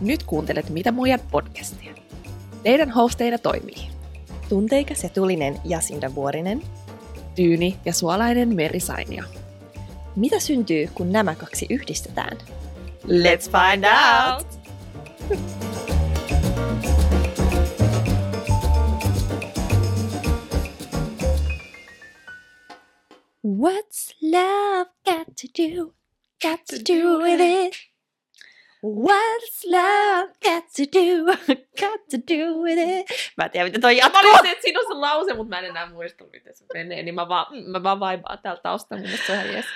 [0.00, 1.94] Nyt kuuntelet Mitä muijat podcastia.
[2.62, 3.96] Teidän hosteina toimii
[4.48, 6.62] Tunteikas ja tulinen Jasinda Vuorinen.
[7.34, 9.24] Tyyni ja suolainen Meri Sainia.
[10.16, 12.38] Mitä syntyy, kun nämä kaksi yhdistetään?
[13.04, 15.65] Let's find out!
[23.62, 25.94] What's love got to do?
[26.42, 27.74] Got to do with it.
[28.82, 31.24] What's love got to do?
[31.80, 33.06] Got to do with it.
[33.36, 34.20] Mä en tiedä, miten toi Mä jatkuu.
[34.30, 37.02] olin se, että siinä on se lause, mutta mä en enää muista, miten se menee,
[37.02, 39.08] niin mä vaan, mä vaan vaibaan täältä taustalla.
[39.08, 39.66] Mun se on ihan jees.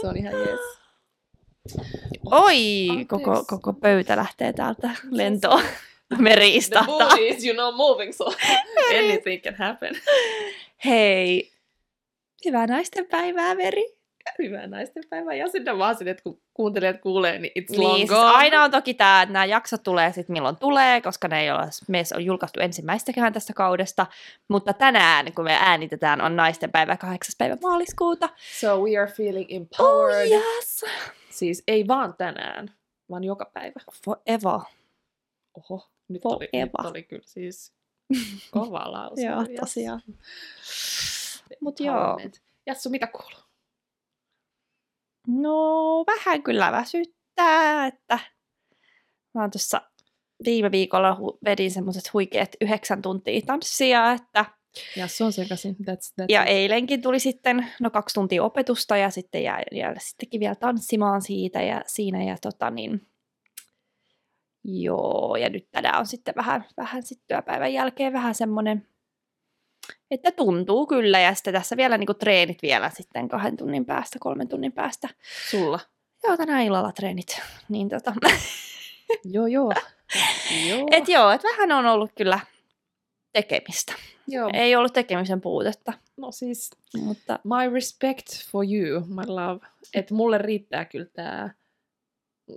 [0.00, 0.60] Se on ihan jees.
[2.30, 3.04] Oi, Anteeksi.
[3.08, 5.62] koko, koko pöytä lähtee täältä lentoon.
[6.18, 6.98] Meri The istahtaa.
[7.08, 8.24] booty is, you know, moving, so
[8.98, 9.94] anything can happen.
[10.84, 11.51] Hei,
[12.44, 13.82] hyvää naisten päivää, Meri.
[14.38, 15.34] Hyvää naisten päivää.
[15.34, 18.30] Ja sitten vaan sinne, että kun kuuntelijat kuulee, niin it's long Niin, siis gone.
[18.36, 21.66] aina on toki tämä, että nämä jaksot tulee sitten milloin tulee, koska ne ei ole
[21.88, 24.06] meissä on julkaistu ensimmäistäkään tästä kaudesta.
[24.48, 27.34] Mutta tänään, kun me äänitetään, on naisten päivä 8.
[27.38, 28.28] päivä maaliskuuta.
[28.60, 30.28] So we are feeling Oh empowered.
[30.30, 30.84] yes!
[31.30, 32.70] Siis ei vaan tänään,
[33.10, 33.80] vaan joka päivä.
[34.04, 34.60] Forever.
[35.56, 37.72] Oho, nyt oli, nyt oli kyllä siis
[38.50, 39.22] kova lause.
[39.22, 40.02] Joo, tosiaan.
[41.60, 41.96] Mut joo.
[41.96, 42.42] Empowerment.
[42.66, 43.40] Jassu, mitä kuuluu?
[45.28, 48.18] No, vähän kyllä väsyttää, että
[49.34, 49.80] mä oon tuossa
[50.44, 54.44] viime viikolla hu- vedin semmoiset huikeat yhdeksän tuntia tanssia, että
[54.96, 55.74] Jassu on sekaisin.
[55.74, 56.48] That's, that's Ja it.
[56.48, 61.62] eilenkin tuli sitten no kaksi tuntia opetusta ja sitten jäi, jäi sittenkin vielä tanssimaan siitä
[61.62, 63.06] ja siinä ja tota niin,
[64.64, 68.88] joo, ja nyt tänään on sitten vähän, vähän sitten työpäivän jälkeen vähän semmoinen,
[70.10, 74.48] että tuntuu kyllä ja sitten tässä vielä niinku treenit vielä sitten kahden tunnin päästä, kolmen
[74.48, 75.08] tunnin päästä.
[75.50, 75.80] Sulla.
[76.24, 77.40] Joo, tänään illalla treenit.
[77.68, 78.12] Niin tota,
[79.24, 79.72] Joo, joo.
[80.68, 80.88] joo.
[80.90, 82.40] et joo, et vähän on ollut kyllä
[83.32, 83.92] tekemistä.
[84.28, 84.50] joo.
[84.52, 89.66] Ei ollut tekemisen puutetta, No siis, mutta my respect for you, my love.
[89.94, 91.54] Että mulle riittää kyllä tää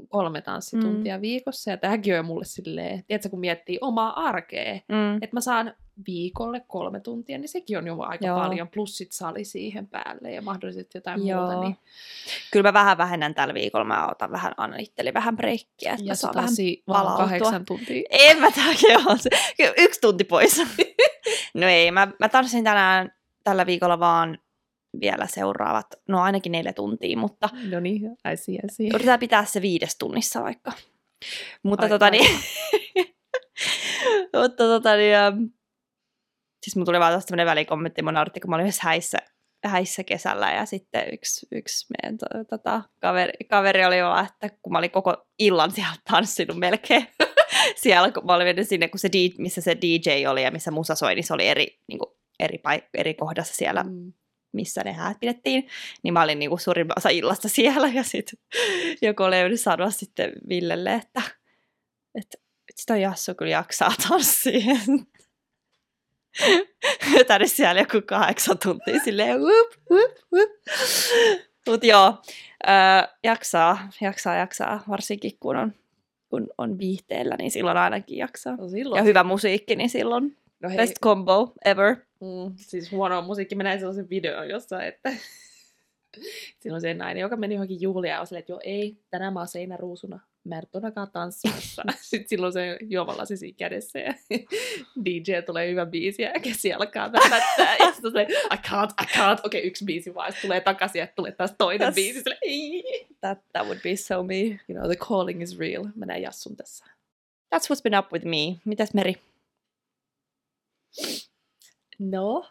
[0.08, 1.22] kolme tanssituntia mm.
[1.22, 1.72] viikossa.
[1.72, 5.74] Ja tämäkin on mulle silleen, tiedätkö, kun miettii omaa arkea, mm, että mä saan
[6.08, 8.40] viikolle kolme tuntia, niin sekin on jo aika Joo.
[8.40, 8.68] paljon.
[8.68, 11.42] Plus sit sali siihen päälle ja mahdollisesti jotain Joo.
[11.42, 11.62] muuta.
[11.62, 11.78] Niin
[12.52, 13.86] Kyllä mä vähän vähennän tällä viikolla.
[13.86, 16.50] Mä otan vähän, annan itselleni vähän breikkiä, että ja saan vähän...
[16.86, 17.18] palautua.
[17.18, 18.04] kahdeksan tuntia.
[18.10, 19.30] En mä takia on se.
[19.78, 20.62] Yksi tunti pois.
[21.54, 23.12] no ei, mä, mä tanssin tänään
[23.44, 24.38] tällä viikolla vaan
[25.02, 28.02] vielä seuraavat, no ainakin neljä tuntia, mutta No niin,
[28.34, 28.88] I see, I see.
[28.88, 30.72] yritetään pitää se viides tunnissa vaikka.
[31.64, 32.30] Mutta Ai- tota niin,
[34.42, 35.44] mutta tota niin, ähm,
[36.66, 39.18] siis mulla tuli vaan tuosta tämmöinen välikommentti, mun nauratti, kun mä olin yhdessä häissä,
[39.66, 44.72] häissä kesällä ja sitten yksi, yksi meidän to, tota, kaveri, kaveri oli vaan, että kun
[44.74, 47.08] mä olin koko illan siellä tanssinut melkein
[47.84, 50.96] siellä, kun mä olin mennyt sinne, kun se missä se DJ oli ja missä musa
[50.96, 52.09] soi, niin se oli eri, niin kuin,
[52.40, 54.14] eri, paik- eri kohdassa siellä Mm.
[54.53, 55.68] missä ne häät pidettiin,
[56.03, 58.40] niin mä olin niinku suurin osa illasta siellä ja sitten
[59.02, 61.22] joku oli yrittänyt sanoa sitten Villelle, että,
[62.16, 62.38] että,
[62.70, 64.76] että sitä Jassu kyllä jaksaa tanssia.
[67.28, 70.50] Tänne siellä joku kahdeksan tuntia silleen whoop, whoop, whoop.
[71.68, 72.13] Mut joo,
[72.63, 75.73] ää, jaksaa, jaksaa, jaksaa, varsinkin kun on,
[76.29, 78.56] kun on viihteellä, niin silloin ainakin jaksaa.
[78.56, 79.00] No silloin.
[79.00, 81.96] Ja hyvä musiikki, niin silloin no hei, best combo ever.
[82.22, 83.56] Mm, siis huono musiikki.
[83.56, 85.13] Mä näin sellaisen videon jossain, että
[86.72, 89.40] on se nainen, joka meni johonkin juhliin ja oli silleen, että joo ei, tänään mä
[89.40, 90.19] oon seinäruusuna.
[90.46, 91.84] Mä en todellakaan tanssimassa.
[92.02, 94.14] Sitten silloin se juomalasi siinä kädessä ja
[95.06, 97.76] DJ tulee hyvä biisi ja käsi alkaa väpättää.
[97.80, 99.40] Ja sitten silleen, I can't, I can't.
[99.46, 100.32] Okei, okay, yksi biisi vaan.
[100.32, 102.20] Sitten tulee takaisin ja tulee taas toinen That's- biisi.
[102.22, 104.42] Silleen, "Ei." That, that would be so me.
[104.44, 105.86] you know, the calling is real.
[105.96, 106.86] Mä näin Jassun tässä.
[107.56, 108.60] That's what's been up with me.
[108.66, 109.16] Mitäs Meri?
[112.00, 112.46] No,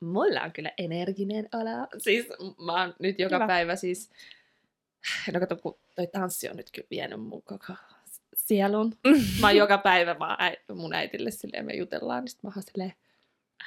[0.00, 1.86] mulla on kyllä energinen olo.
[1.98, 2.26] Siis
[2.64, 3.46] mä oon nyt joka Hyvä.
[3.46, 4.10] päivä siis...
[5.32, 7.72] No kato, kun toi tanssi on nyt kyllä vienyt mun koko
[8.34, 8.94] sielun.
[9.40, 12.62] Mä oon joka päivä vaan äi, mun äitille silleen, me jutellaan, niin sit mä oon
[12.62, 12.94] silleen,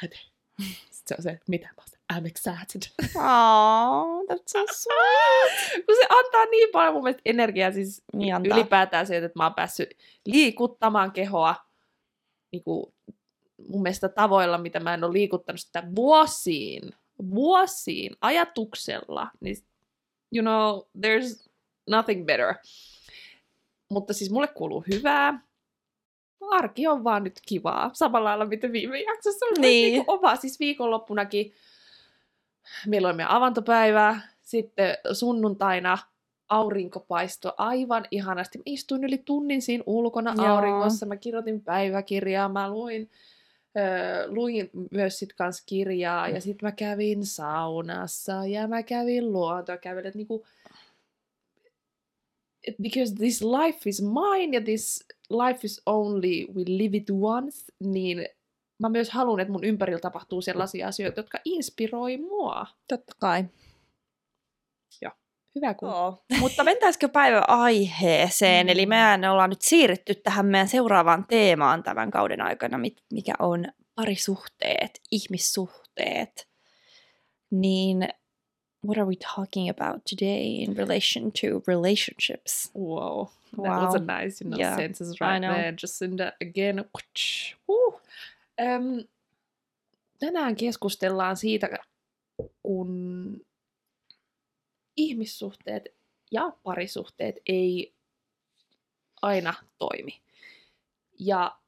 [0.04, 0.32] äiti.
[0.92, 1.66] Sitten se on se, mitä?
[1.68, 2.82] Mä oon I'm excited.
[3.16, 5.72] Oh, that's so sweet.
[5.86, 8.58] kun se antaa niin paljon mun mielestä energiaa, siis Niin antaa.
[8.58, 9.90] ylipäätään se, että mä oon päässyt
[10.26, 11.56] liikuttamaan kehoa
[12.52, 12.94] niin kuin
[13.68, 16.82] mun mielestä tavoilla, mitä mä en ole liikuttanut sitä vuosiin,
[17.30, 19.56] vuosiin ajatuksella, niin
[20.36, 21.50] you know, there's
[21.90, 22.54] nothing better.
[23.90, 25.48] Mutta siis mulle kuuluu hyvää.
[26.52, 27.90] arki on vaan nyt kivaa.
[27.94, 29.92] Samalla lailla, mitä viime jaksossa oli Niin.
[29.94, 30.04] niin.
[30.08, 30.36] oma.
[30.36, 31.54] Siis viikonloppunakin
[32.88, 35.98] meillä oli meidän avantopäivä, sitten sunnuntaina
[36.50, 38.58] aurinko paistoi aivan ihanasti.
[38.58, 40.46] Mä istuin yli tunnin siinä ulkona Joo.
[40.56, 43.10] auringossa, mä kirjoitin päiväkirjaa, mä luin,
[43.78, 50.16] ö, luin myös sit kans kirjaa ja sitten mä kävin saunassa ja mä kävin luontokävelyt.
[50.16, 50.46] Niinku,
[52.82, 58.28] because this life is mine ja this life is only, we live it once, niin
[58.80, 62.66] mä myös haluan, että mun ympärillä tapahtuu sellaisia asioita, jotka inspiroi mua.
[62.88, 63.46] Totta kai.
[65.58, 65.90] Hyvä kun...
[65.90, 66.24] Joo.
[66.40, 68.68] Mutta mentäisikö päivän aiheeseen?
[68.68, 68.70] Mm.
[68.70, 72.80] Eli mehän ollaan nyt siirrytty tähän meidän seuraavaan teemaan tämän kauden aikana,
[73.14, 73.66] mikä on
[73.96, 76.48] parisuhteet, ihmissuhteet.
[77.52, 77.98] Niin
[78.86, 82.72] what are we talking about today in relation to relationships?
[82.76, 83.26] Wow.
[83.28, 83.86] That Wow.
[83.86, 85.74] was a nice you know, Yeah, sentence right there.
[85.82, 86.86] Jacinda again.
[87.68, 88.02] Uh.
[88.62, 89.04] Um,
[90.20, 91.70] tänään keskustellaan siitä,
[92.64, 93.42] kun
[94.98, 95.84] ihmissuhteet
[96.32, 97.94] ja parisuhteet ei
[99.22, 100.22] aina toimi.
[101.20, 101.60] Ja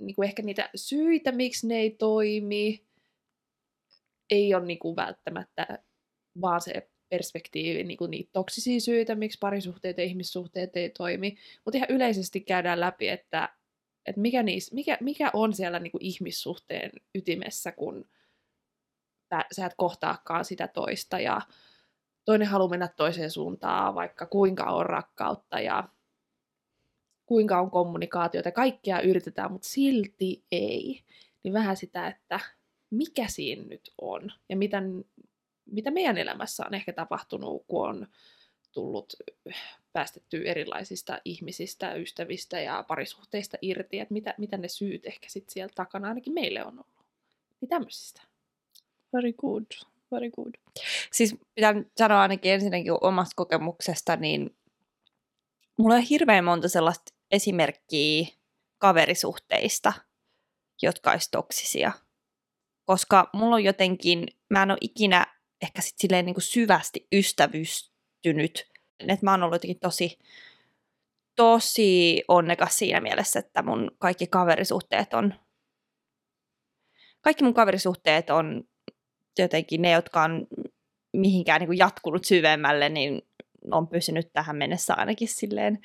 [0.00, 2.86] niin kuin ehkä niitä syitä, miksi ne ei toimi,
[4.30, 5.78] ei ole niin kuin välttämättä
[6.40, 11.36] vaan se perspektiivi, niin kuin niitä toksisia syitä, miksi parisuhteet ja ihmissuhteet ei toimi.
[11.64, 13.48] Mutta ihan yleisesti käydään läpi, että,
[14.06, 18.08] että mikä, niis, mikä, mikä on siellä niin kuin ihmissuhteen ytimessä, kun
[19.52, 21.40] sä et kohtaakaan sitä toista ja
[22.24, 25.88] toinen haluaa mennä toiseen suuntaan, vaikka kuinka on rakkautta ja
[27.26, 31.02] kuinka on kommunikaatiota, kaikkea yritetään, mutta silti ei.
[31.42, 32.40] Niin vähän sitä, että
[32.90, 34.82] mikä siinä nyt on ja mitä,
[35.66, 38.06] mitä meidän elämässä on ehkä tapahtunut, kun on
[38.72, 39.12] tullut
[39.92, 45.72] päästetty erilaisista ihmisistä, ystävistä ja parisuhteista irti, että mitä, mitä ne syyt ehkä sitten siellä
[45.74, 47.06] takana ainakin meille on ollut.
[47.60, 48.22] Niin tämmöisistä.
[49.12, 49.66] Very good,
[50.12, 50.54] very good.
[51.12, 54.56] Siis pitää sanoa ainakin ensinnäkin omasta kokemuksesta, niin
[55.78, 58.26] mulla on hirveän monta sellaista esimerkkiä
[58.78, 59.92] kaverisuhteista,
[60.82, 61.92] jotka olisi toksisia.
[62.84, 65.26] Koska mulla on jotenkin, mä en ole ikinä
[65.62, 68.72] ehkä sit silleen niin kuin syvästi ystävystynyt.
[69.08, 70.18] Et mä oon ollut jotenkin tosi,
[71.36, 75.34] tosi onnekas siinä mielessä, että mun kaikki kaverisuhteet on,
[77.20, 78.64] kaikki mun kaverisuhteet on
[79.38, 80.46] jotenkin ne, jotka on
[81.12, 83.22] mihinkään niin kuin jatkunut syvemmälle, niin
[83.70, 85.78] on pysynyt tähän mennessä ainakin silleen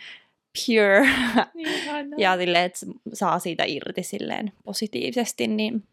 [0.65, 1.07] pure
[1.53, 1.69] Niin,
[2.17, 2.79] ja silleen, että
[3.13, 5.83] saa siitä irti silleen positiivisesti, niin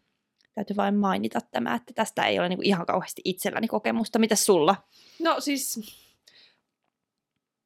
[0.55, 4.19] täytyy vain mainita tämä, että tästä ei ole niin kuin ihan kauheasti itselläni kokemusta.
[4.19, 4.75] Mitä sulla?
[5.19, 5.79] No siis,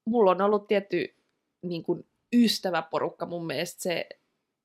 [0.06, 1.16] mulla on ollut tietty
[1.62, 4.10] niin kuin ystäväporukka mun mielestä se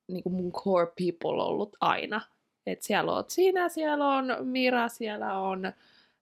[0.09, 2.21] niin kuin mun core people ollut aina.
[2.67, 5.73] Et siellä oot sinä, siellä on Mira, siellä on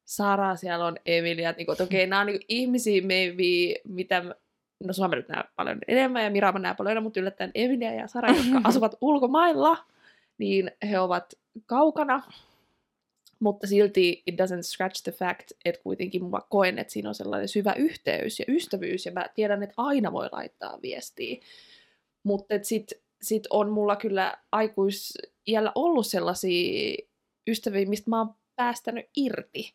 [0.04, 1.52] Sara, siellä on Emilia.
[1.52, 4.24] Niin okei, okay, nämä on niin ihmisiä maybe, mitä
[4.84, 7.50] no sua mä nyt näen paljon enemmän ja Mira mä näen paljon enemmän, mutta yllättäen
[7.54, 9.78] Emilia ja Sara, jotka asuvat ulkomailla,
[10.38, 11.34] niin he ovat
[11.66, 12.22] kaukana.
[13.38, 17.48] Mutta silti it doesn't scratch the fact, että kuitenkin mä koen, että siinä on sellainen
[17.48, 21.36] syvä yhteys ja ystävyys, ja mä tiedän, että aina voi laittaa viestiä.
[22.22, 24.38] Mutta sitten sit on mulla kyllä
[25.42, 26.96] aikuisiällä ollut sellaisia
[27.48, 29.74] ystäviä, mistä mä oon päästänyt irti.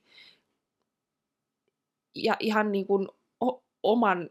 [2.16, 3.08] Ja ihan niin kuin
[3.46, 4.30] o- oman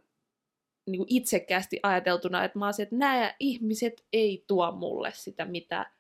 [0.87, 5.45] niin kuin itsekkäästi ajateltuna, että mä oon se, että nämä ihmiset ei tuo mulle sitä,
[5.45, 5.91] mitä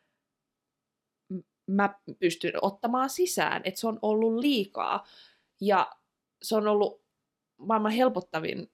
[1.67, 3.63] mä pystyn ottamaan sisään.
[3.65, 5.07] Että se on ollut liikaa.
[5.61, 5.93] Ja
[6.43, 7.03] se on ollut
[7.59, 8.71] maailman helpottavin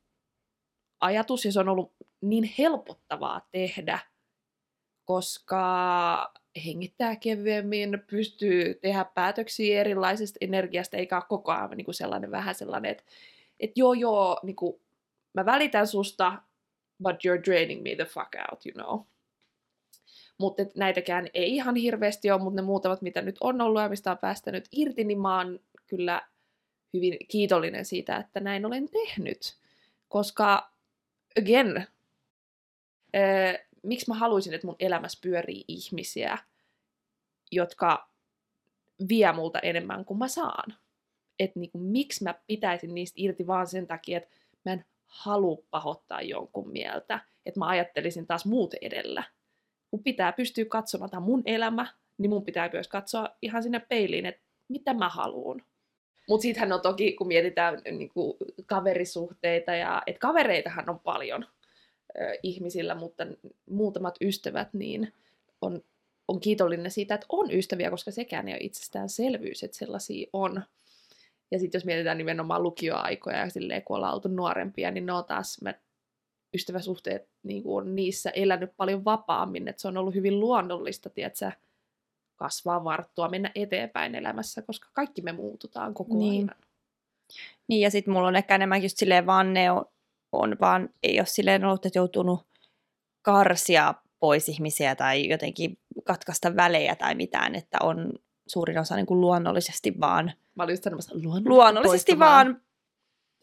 [1.00, 3.98] ajatus, ja se on ollut niin helpottavaa tehdä,
[5.04, 12.30] koska hengittää kevyemmin, pystyy tehdä päätöksiä erilaisesta energiasta, eikä ole koko ajan niin kuin sellainen
[12.30, 13.04] vähän sellainen, että,
[13.60, 14.80] että joo joo, niin kuin,
[15.34, 16.42] mä välitän susta,
[17.02, 19.00] but you're draining me the fuck out, you know.
[20.38, 24.10] Mutta näitäkään ei ihan hirveästi ole, mutta ne muutamat, mitä nyt on ollut ja mistä
[24.10, 26.22] on päästänyt irti, niin mä oon kyllä
[26.94, 29.56] hyvin kiitollinen siitä, että näin olen tehnyt.
[30.08, 30.70] Koska,
[31.38, 31.76] again,
[33.16, 36.38] äh, miksi mä haluaisin, että mun elämässä pyörii ihmisiä,
[37.50, 38.08] jotka
[39.08, 40.74] vie multa enemmän kuin mä saan.
[41.38, 44.28] Että niinku, miksi mä pitäisin niistä irti vaan sen takia, että
[44.64, 47.20] mä en halua pahoittaa jonkun mieltä.
[47.46, 49.22] Että mä ajattelisin taas muut edellä.
[49.90, 51.86] Kun pitää pystyä katsomaan tämä mun elämä,
[52.18, 55.62] niin mun pitää myös katsoa ihan sinne peiliin, että mitä mä haluan.
[56.28, 58.36] Mutta sittenhän on toki, kun mietitään niin kuin
[58.66, 61.46] kaverisuhteita, ja että kavereitahan on paljon.
[62.42, 63.26] Ihmisillä, mutta
[63.70, 65.12] muutamat ystävät, niin
[65.60, 65.82] on,
[66.28, 70.62] on kiitollinen siitä, että on ystäviä, koska sekään ei ole itsestäänselvyys, että sellaisia on.
[71.50, 75.24] Ja sitten jos mietitään nimenomaan lukioaikoja ja silleen, kun ollaan oltu nuorempia, niin ne on
[75.24, 75.78] taas, me
[76.54, 81.50] ystäväsuhteet niin kuin on niissä elänyt paljon vapaammin, että se on ollut hyvin luonnollista, tiedätkö,
[82.36, 86.48] kasvaa, varttua, mennä eteenpäin elämässä, koska kaikki me muututaan koko Niin.
[86.48, 86.60] ajan.
[87.68, 89.84] Niin, ja sitten mulla on ehkä enemmän just silleen vaan ne on,
[90.32, 92.46] on vaan, ei ole silleen ollut, että joutunut
[93.22, 98.12] karsia pois ihmisiä tai jotenkin katkaista välejä tai mitään, että on
[98.46, 102.62] suurin osa niin kuin luonnollisesti vaan, Mä olin just sanomassa, luonnollisesti, luonnollisesti vaan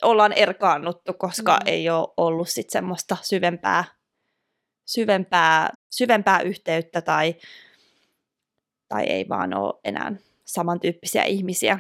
[0.04, 1.68] ollaan erkaannuttu, koska Mm.
[1.68, 3.86] ei ole ollut sit semmoista syvempää,
[4.86, 7.36] syvempää, syvempää yhteyttä tai,
[8.88, 10.16] tai ei vaan ole enää
[10.46, 11.80] samantyyppisiä ihmisiä.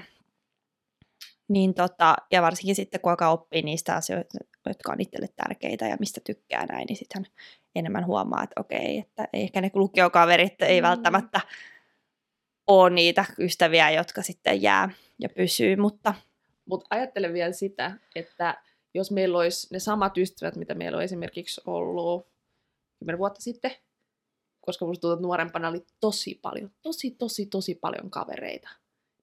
[1.50, 5.98] Niin tota, ja varsinkin sitten kun alkaa oppia niistä asioista, jotka on itselle tärkeitä ja
[6.00, 7.27] mistä tykkää näin, niin sitten
[7.75, 10.88] enemmän huomaa, että okei, että ehkä ne lukiokaverit ei Mm.
[10.88, 11.41] välttämättä
[12.68, 14.89] ole niitä ystäviä, jotka sitten jää
[15.20, 16.13] ja pysyy, mutta
[16.65, 18.62] Mutta ajattelen vielä sitä, että
[18.94, 22.27] jos meillä olisi ne samat ystävät, mitä meillä on esimerkiksi ollut
[23.00, 23.72] kymmenen vuotta sitten,
[24.65, 28.70] koska musta tuntuu, että nuorempana oli tosi paljon, tosi, tosi, tosi paljon kavereita.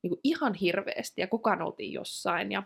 [0.03, 2.53] Niin kuin ihan hirveästi ja kukaan oltiin jossain.
[2.53, 2.63] Ja,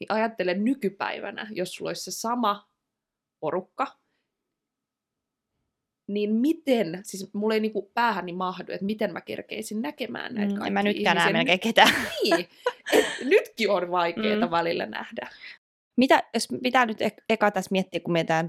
[0.00, 2.68] niin ajattelen nykypäivänä, jos sulla olisi se sama
[3.40, 3.98] porukka,
[6.08, 10.58] niin miten, siis mulla ei niinku päähäni mahdu, että miten mä kerkeisin näkemään näitä mm,
[10.58, 11.32] kaikkia en mä näe ihmisiä.
[11.32, 11.94] melkein ketään.
[12.22, 12.48] Niin,
[12.92, 14.50] et nytkin on vaikeaa Mm.
[14.50, 15.30] välillä nähdä.
[15.96, 18.46] Mitä, jos pitää nyt ek- eka tässä miettiä, kun mietitään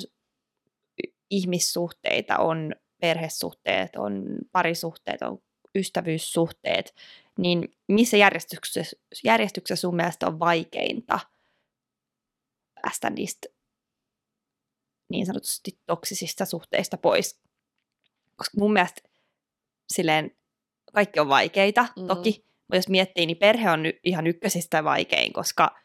[1.32, 5.38] ihmissuhteita, on perhesuhteet, on parisuhteet, on
[5.78, 6.96] ystävyyssuhteet,
[7.38, 11.20] niin missä järjestyksessä, järjestyksessä sun mielestä on vaikeinta
[12.82, 13.48] päästä niistä
[15.10, 17.40] niin sanotusti toksisista suhteista pois?
[18.36, 19.02] Koska mun mielestä
[19.94, 20.32] silleen
[20.94, 22.08] kaikki on vaikeita, Mm.
[22.08, 25.76] toki, mutta jos miettii, niin perhe on y- ihan ykkösistä vaikein, koska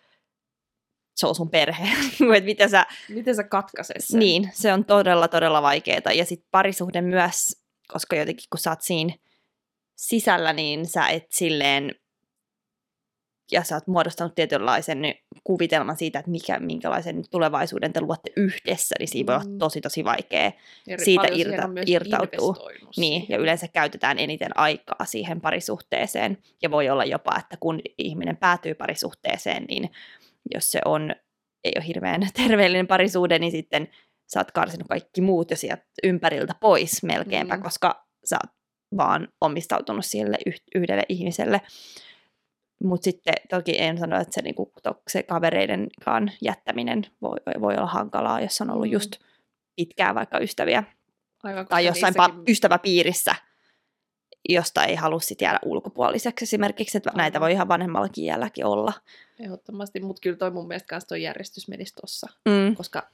[1.16, 1.84] se on sun perhe.
[2.36, 4.18] että miten sä, Miten sä katkaiset sen?
[4.20, 6.12] niin, se on todella, todella vaikeaa.
[6.14, 9.14] Ja sitten parisuhde myös, koska jotenkin kun sä oot siinä
[9.96, 11.94] sisällä, niin sä et silleen,
[13.52, 14.98] ja sä oot muodostanut tietynlaisen
[15.44, 19.58] kuvitelman siitä, että mikä, minkälaisen tulevaisuuden te luotte yhdessä, niin siinä voi olla Mm.
[19.58, 20.52] tosi, tosi vaikea.
[20.86, 22.58] Ja siitä irta- investoinut
[22.96, 26.38] Niin, ja yleensä käytetään eniten aikaa siihen parisuhteeseen.
[26.62, 29.90] Ja voi olla jopa, että kun ihminen päätyy parisuhteeseen, niin
[30.54, 31.14] jos se on,
[31.64, 33.88] ei ole hirveän terveellinen parisuhde, niin sitten
[34.32, 37.62] sä oot karsinut kaikki muut jo sieltä ympäriltä pois melkeinpä, mm.
[37.62, 38.61] koska sä oot
[38.96, 41.60] vaan omistautunut sille yh- yhdelle ihmiselle.
[42.84, 44.72] Mutta sitten toki en sano, että se, niinku,
[45.08, 48.92] se kavereidenkaan jättäminen voi, voi olla hankalaa, jos on ollut Mm.
[48.92, 49.12] just
[49.76, 50.82] pitkään vaikka ystäviä
[51.42, 53.34] Aivan, tai jossain niissäkin- pa- ystäväpiirissä,
[54.48, 58.92] josta ei halua sit jäädä ulkopuoliseksi esimerkiksi, että näitä voi ihan vanhemmallakin iälläkin olla.
[59.40, 62.76] Ehdottomasti, mutta kyllä toi mun mielestä kans toi järjestys menisi tossa, Mm.
[62.76, 63.10] koska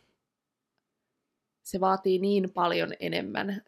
[1.63, 3.63] se vaatii niin paljon enemmän,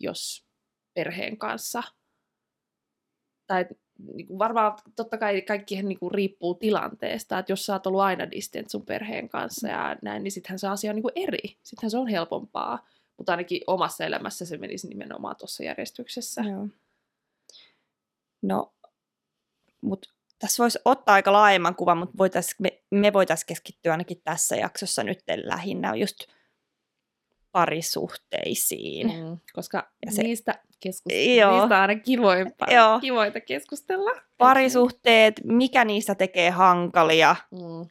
[0.00, 0.44] jos
[0.94, 1.82] perheen kanssa,
[3.46, 3.66] tai
[4.14, 8.00] niin kuin varmaan totta kai kaikkihan niin kuin riippuu tilanteesta, että jos sä oot ollut
[8.00, 11.56] aina distant sun perheen kanssa ja näin, niin sittenhän se asia on niin kuin eri,
[11.62, 16.42] sittenhän se on helpompaa, mutta ainakin omassa elämässä se menisi nimenomaan tuossa järjestyksessä.
[16.42, 16.68] Joo.
[18.42, 18.74] No,
[19.80, 24.56] mutta tässä voisi ottaa aika laajemman kuvan, mutta voitais, me, me voitaisiin keskittyä ainakin tässä
[24.56, 26.18] jaksossa nyt lähinnä just
[27.52, 29.06] parisuhteisiin.
[29.06, 29.38] Mm.
[29.52, 31.50] Koska Ja se- niistä, keskust- Joo.
[31.58, 33.00] niistä on aina kivoimpaa, Joo.
[33.00, 34.10] kivoita keskustella.
[34.38, 37.36] Parisuhteet, mikä niistä tekee hankalia?
[37.50, 37.90] Mm.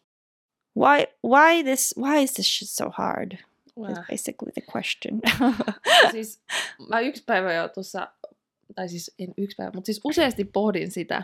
[0.77, 3.31] Why, why, this, why is this shit so hard?
[3.77, 3.91] Wow.
[3.91, 5.21] Is basically the question.
[6.11, 6.41] siis
[6.89, 8.07] mä yksi päivä jo tuossa,
[8.75, 11.23] tai siis en yksi päivä, mutta siis useasti pohdin sitä,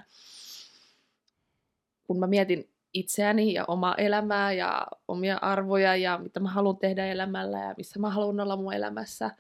[2.08, 7.06] kun mä mietin itseäni ja omaa elämää ja omia arvoja ja mitä mä haluan tehdä
[7.08, 9.32] elämällä ja missä mä haluan olla mun elämässä.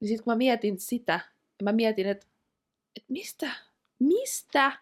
[0.00, 1.20] Niin sitten kun mä mietin sitä,
[1.62, 2.26] mä mietin, että,
[2.96, 3.50] että mistä,
[3.98, 4.72] mistä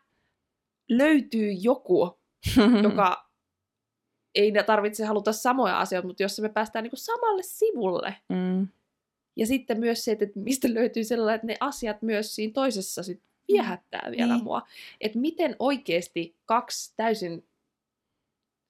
[0.88, 2.18] löytyy joku,
[2.82, 3.26] joka
[4.34, 8.16] ei tarvitse haluta samoja asioita, mutta jossa me päästään niinku samalle sivulle.
[8.28, 8.68] mm.
[9.36, 13.22] Ja sitten myös se, että mistä löytyy sellainen, että ne asiat myös siinä toisessa sit
[13.48, 14.44] viehättää vielä Niin.
[14.44, 14.62] mua.
[15.00, 17.44] Että miten oikeasti kaksi täysin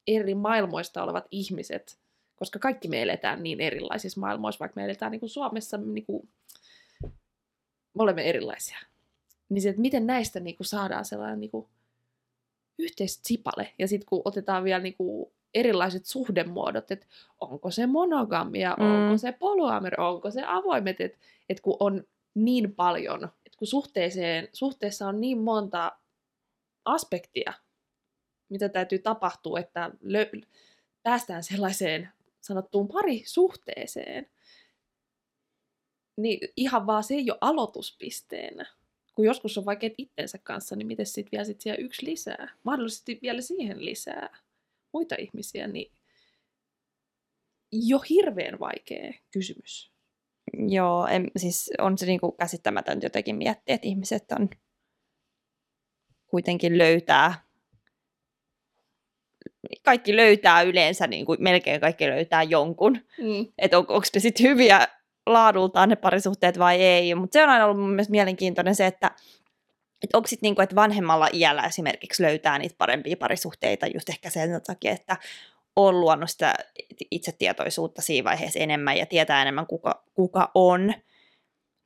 [0.06, 1.98] eri maailmoista olevat ihmiset,
[2.36, 6.28] koska kaikki me eletään niin erilaisissa maailmoissa, vaikka me eletään niin kuin Suomessa, niin kuin,
[7.94, 8.78] me olemme erilaisia.
[9.48, 11.66] Niin se, että miten näistä niin kuin saadaan sellainen niin kuin.
[13.78, 17.06] Ja sitten kun otetaan vielä niin kuin erilaiset suhdemuodot, että
[17.40, 18.84] onko se monogamia, Mm.
[18.84, 24.48] onko se polyamory, onko se avoimet, että et kun on niin paljon, että kun suhteeseen,
[24.52, 25.92] suhteessa on niin monta
[26.84, 27.52] aspektia,
[28.48, 30.46] mitä täytyy tapahtua, että lö-
[31.02, 32.08] päästään sellaiseen
[32.40, 34.30] sanottuun parisuhteeseen,
[36.16, 38.66] niin ihan vaan se ei ole aloituspisteenä.
[39.14, 42.48] Kun joskus on vaikeat itsensä kanssa, niin miten sitten vielä sit siellä yksi lisää?
[42.62, 44.38] Mahdollisesti vielä siihen lisää
[44.92, 45.92] muita ihmisiä, niin
[47.72, 49.92] jo hirveän vaikea kysymys.
[50.68, 54.50] Joo, en, siis on se niinku käsittämätöntä jotenkin miettiä, että ihmiset on
[56.26, 57.45] kuitenkin löytää,
[59.86, 62.98] kaikki löytää yleensä, niin kuin melkein kaikki löytää jonkun.
[63.18, 63.46] Mm.
[63.58, 64.88] Että on, onko ne sitten hyviä
[65.26, 67.14] laadultaan ne parisuhteet vai ei.
[67.14, 69.10] Mutta se on aina ollut mun mielestä mielenkiintoinen se, että
[70.02, 74.60] että onko sitten niinku, että vanhemmalla iällä esimerkiksi löytää niitä parempia parisuhteita just ehkä sen
[74.66, 75.16] takia, että
[75.76, 76.54] on luonut sitä
[77.10, 80.94] itsetietoisuutta siinä vaiheessa enemmän ja tietää enemmän kuka, kuka on.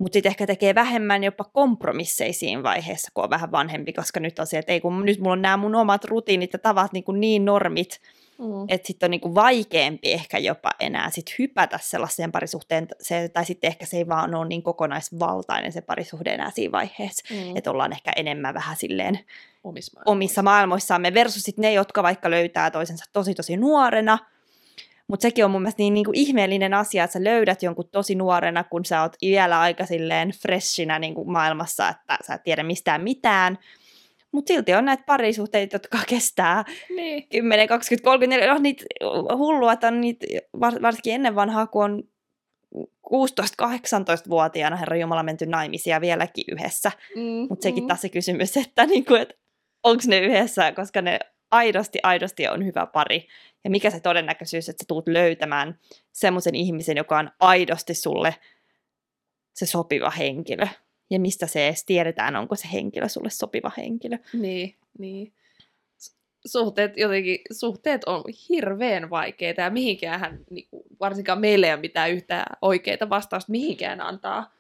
[0.01, 4.39] Mutta sitten ehkä tekee vähemmän jopa kompromisseja siinä vaiheessa, kun on vähän vanhempi, koska nyt
[4.39, 7.05] on se, että ei kun nyt mulla on nämä mun omat rutiinit ja tavat niin,
[7.05, 8.01] kuin niin normit,
[8.39, 8.65] Mm.
[8.69, 13.69] että sitten on niinku vaikeampi ehkä jopa enää sit hypätä sellaiseen parisuhteen, se, tai sitten
[13.69, 17.57] ehkä se ei vaan ole niin kokonaisvaltainen se parisuhde enää siinä vaiheessa, Mm.
[17.57, 19.19] että ollaan ehkä enemmän vähän silleen
[19.65, 24.19] Omissa omissa maailmoissamme versus sit ne, jotka vaikka löytää toisensa tosi tosi nuorena,
[25.11, 28.15] mutta sekin on mun mielestä niin, niin kuin ihmeellinen asia, että sä löydät jonkun tosi
[28.15, 32.63] nuorena, kun sä oot vielä aika silleen freshinä niin kuin maailmassa, että sä et tiedä
[32.63, 33.59] mistään mitään.
[34.33, 36.65] Mutta silti on näitä parisuhteita, jotka kestää
[36.97, 37.29] Niin.
[37.29, 38.85] 10, 20, 30, on niitä
[39.37, 40.27] hullua, että on niitä,
[40.61, 42.03] var- varsinkin ennen vanhaa, kun on
[43.07, 46.93] 16-18-vuotiaana Herra Jumala menty naimisia vieläkin yhdessä.
[47.17, 47.47] Mm.
[47.49, 49.39] Mutta sekin taas se kysymys, että niinku, et,
[49.85, 51.19] onko ne yhdessä, koska ne
[51.51, 53.29] aidosti, aidosti on hyvä pari.
[53.65, 55.79] Ja mikä se todennäköisyys, että sä tulet löytämään
[56.13, 58.35] semmoisen ihmisen, joka on aidosti sulle
[59.55, 60.67] se sopiva henkilö.
[61.11, 64.19] Ja mistä se edes tiedetään, onko se henkilö sulle sopiva henkilö.
[64.33, 65.33] Niin, niin.
[66.47, 70.69] Suhteet jotenkin, suhteet on hirveän vaikeita ja mihinkään, niin
[71.01, 74.55] varsinkaan meille ei ole mitään yhtään oikeita vastausta mihinkään antaa.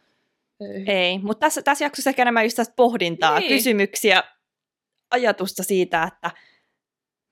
[0.62, 3.48] Ö, Ei, mutta tässä, tässä jaksossa ehkä enemmän just tästä pohdintaa, Niin.
[3.48, 4.22] kysymyksiä,
[5.10, 6.30] ajatusta siitä, että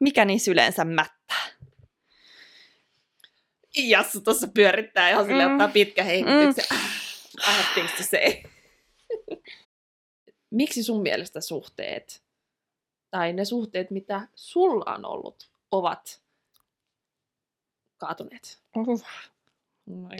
[0.00, 1.46] mikä niissä yleensä mättää.
[3.76, 5.52] Jassu tuossa pyörittää ihan sille Mm.
[5.52, 6.64] ottaa pitkä hengityksen.
[7.40, 8.42] I have things to say.
[10.50, 12.22] Miksi sun mielestä suhteet,
[13.10, 16.22] tai ne suhteet, mitä sulla on ollut, ovat
[17.96, 18.62] kaatuneet?
[18.76, 19.02] Uh.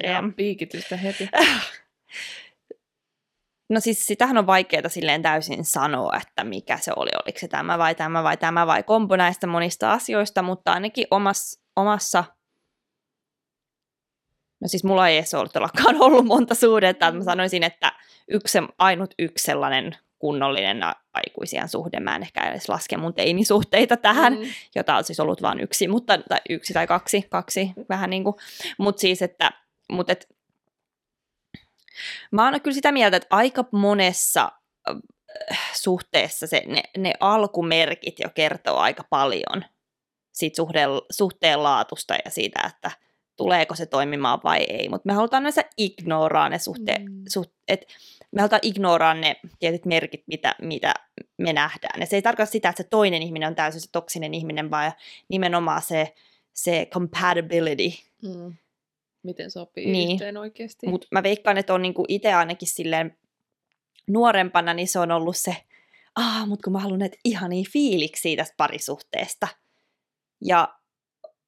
[0.03, 0.35] Damn.
[0.35, 1.29] piikitystä heti.
[3.71, 7.79] No siis sitähän on vaikeaa silleen täysin sanoa, että mikä se oli, oliko se tämä
[7.79, 12.25] vai tämä vai tämä vai kombo näistä monista asioista, mutta ainakin omassa, omassa
[14.61, 17.93] No siis mulla ei edes ollut todellakaan ollut monta suhdetta, että mä sanoisin, että
[18.29, 20.81] yksi, ainut yksi sellainen kunnollinen
[21.15, 24.45] aikuisien suhde, mä en ehkä edes laske mun teinisuhteita tähän, Mm.
[24.75, 28.35] jota on siis ollut vain yksi, mutta, tai yksi tai kaksi, kaksi vähän niin kuin,
[28.79, 29.51] mutta siis, että,
[29.93, 30.38] mutta et,
[32.31, 34.53] mä oon kyllä sitä mieltä, että aika monessa
[34.89, 34.97] äh,
[35.75, 39.65] suhteessa se, ne, ne alkumerkit jo kertoo aika paljon
[40.33, 42.91] siitä suhde, suhteen laatusta ja siitä, että
[43.37, 47.23] tuleeko se toimimaan vai ei, mutta me halutaan näissä ignoraa ne suhteen, Mm.
[47.29, 47.87] suht, et
[48.33, 50.95] me halutaan ignoraa ne tietyt merkit, mitä, mitä
[51.39, 52.01] me nähdään.
[52.01, 54.93] Ja se ei tarkoita sitä, että se toinen ihminen on täysin se toksinen ihminen, vaan
[55.29, 56.15] nimenomaan se,
[56.53, 57.89] se compatibility.
[58.23, 58.55] Mm.
[59.29, 60.13] Miten sopii Niin.
[60.13, 60.87] yhteen oikeasti?
[60.87, 63.19] Mutta mä veikkaan, että on niinku itse ainakin silleen
[64.07, 65.57] nuorempana, niin se on ollut se,
[66.17, 69.49] ah, mutta kun mä haluan näitä ihania fiiliksiä tästä parisuhteesta.
[70.45, 70.75] Ja,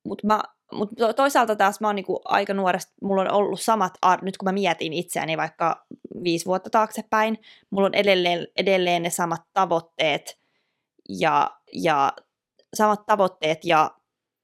[0.05, 3.93] mutta mä, mut to- toisaalta taas mä oon niinku aika nuoresta, mulla on ollut samat,
[4.03, 5.87] ar- nyt kun mä mietin itseäni vaikka
[6.25, 7.39] viisi vuotta taaksepäin,
[7.71, 10.39] mulla on edelleen, edelleen ne samat tavoitteet
[11.09, 12.13] ja, ja
[12.75, 13.91] samat tavoitteet ja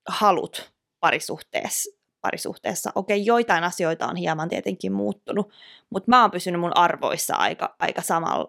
[0.09, 1.96] halut parisuhteessa.
[2.27, 2.93] Parisuhteessa.
[2.95, 5.53] Okei, joitain asioita on hieman tietenkin muuttunut,
[5.91, 8.47] mutta mä oon pysynyt mun arvoissa aika, aika samal,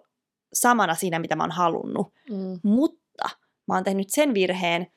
[0.54, 2.13] samana siinä, mitä mä oon halunnut.
[2.30, 2.60] Mm.
[2.63, 3.30] Mutta
[3.68, 4.88] mä oon tehnyt sen virheen,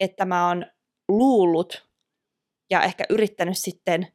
[0.00, 0.66] että mä oon
[1.08, 1.88] luullut
[2.70, 4.06] ja ehkä yrittänyt sitten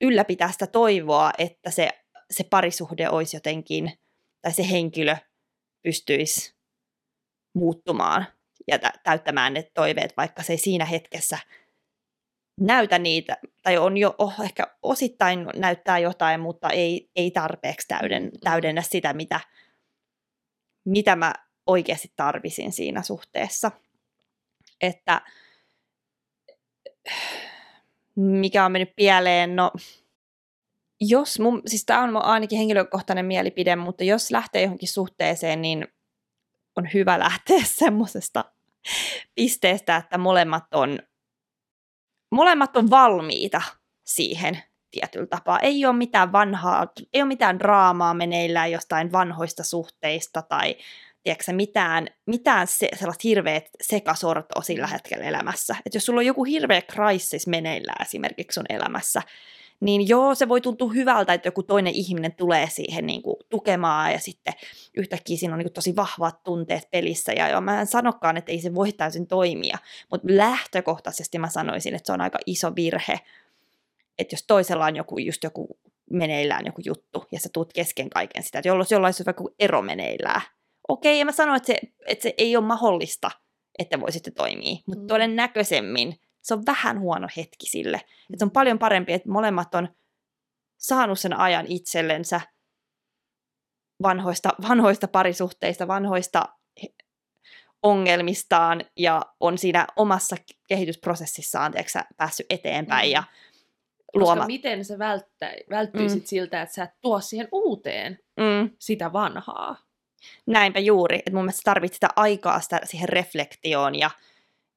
[0.00, 1.88] ylläpitää sitä toivoa, että se,
[2.30, 3.92] se parisuhde olisi jotenkin,
[4.42, 5.16] tai se henkilö
[5.82, 6.54] pystyisi
[7.54, 8.26] muuttumaan
[8.68, 11.38] ja tä- täyttämään ne toiveet, vaikka se ei siinä hetkessä
[12.60, 18.30] näytä niitä, tai on jo oh, ehkä osittain näyttää jotain, mutta ei, ei tarpeeksi täyden,
[18.44, 19.40] täydennä sitä, mitä,
[20.84, 21.32] mitä mä
[21.66, 23.70] oikeasti tarvisin siinä suhteessa.
[24.80, 25.20] Että
[28.16, 29.72] mikä on mennyt pieleen, no
[31.00, 35.86] jos mun, siis tämä on ainakin henkilökohtainen mielipide, mutta jos lähtee johonkin suhteeseen, niin
[36.76, 38.44] on hyvä lähteä semmoisesta
[39.34, 40.98] pisteestä, että molemmat on,
[42.34, 43.62] molemmat on valmiita
[44.04, 44.58] siihen
[44.90, 45.58] tietyllä tapaa.
[45.58, 50.76] Ei ole mitään vanhaa, ei ole mitään draamaa meneillään jostain vanhoista suhteista tai
[51.22, 55.76] tiedätkö, mitään, mitään se, sellaista hirveät sekasortoa sillä hetkellä elämässä.
[55.86, 59.22] Et jos sulla on joku hirveä crisis meneillään esimerkiksi sun elämässä,
[59.84, 64.12] niin joo, se voi tuntua hyvältä, että joku toinen ihminen tulee siihen niin kuin, tukemaan
[64.12, 64.54] ja sitten
[64.96, 67.32] yhtäkkiä siinä on niin kuin, tosi vahvat tunteet pelissä.
[67.32, 69.78] Ja joo, mä en sanokaan, että ei se voi täysin toimia,
[70.10, 73.20] mutta lähtökohtaisesti mä sanoisin, että se on aika iso virhe,
[74.18, 75.78] että jos toisella on joku, just joku
[76.10, 79.82] meneillään joku juttu ja sä tuut kesken kaiken sitä, että jolloin jollain olisi vaikka ero
[79.82, 80.42] meneillään.
[80.88, 83.30] Okei, ja mä sanoin, että se, että se ei ole mahdollista,
[83.78, 85.06] että voisitte toimia, mutta mm.
[85.06, 87.96] todennäköisemmin se on vähän huono hetki sille.
[88.32, 89.88] Et se on paljon parempi, että molemmat on
[90.78, 92.40] saanut sen ajan itsellensä
[94.02, 96.48] vanhoista, vanhoista parisuhteista, vanhoista
[97.82, 100.36] ongelmistaan ja on siinä omassa
[100.68, 103.10] kehitysprosessissaan tiedätkö, päässyt eteenpäin.
[103.10, 103.22] Ja
[104.14, 104.34] luoma...
[104.34, 106.26] Koska miten se välttä, välttyisit mm.
[106.26, 108.70] siltä, että sä et tuo siihen uuteen mm.
[108.78, 109.76] sitä vanhaa?
[110.46, 114.10] Näinpä juuri, että mun mielestä tarvitset sitä aikaa sitä, siihen reflektioon ja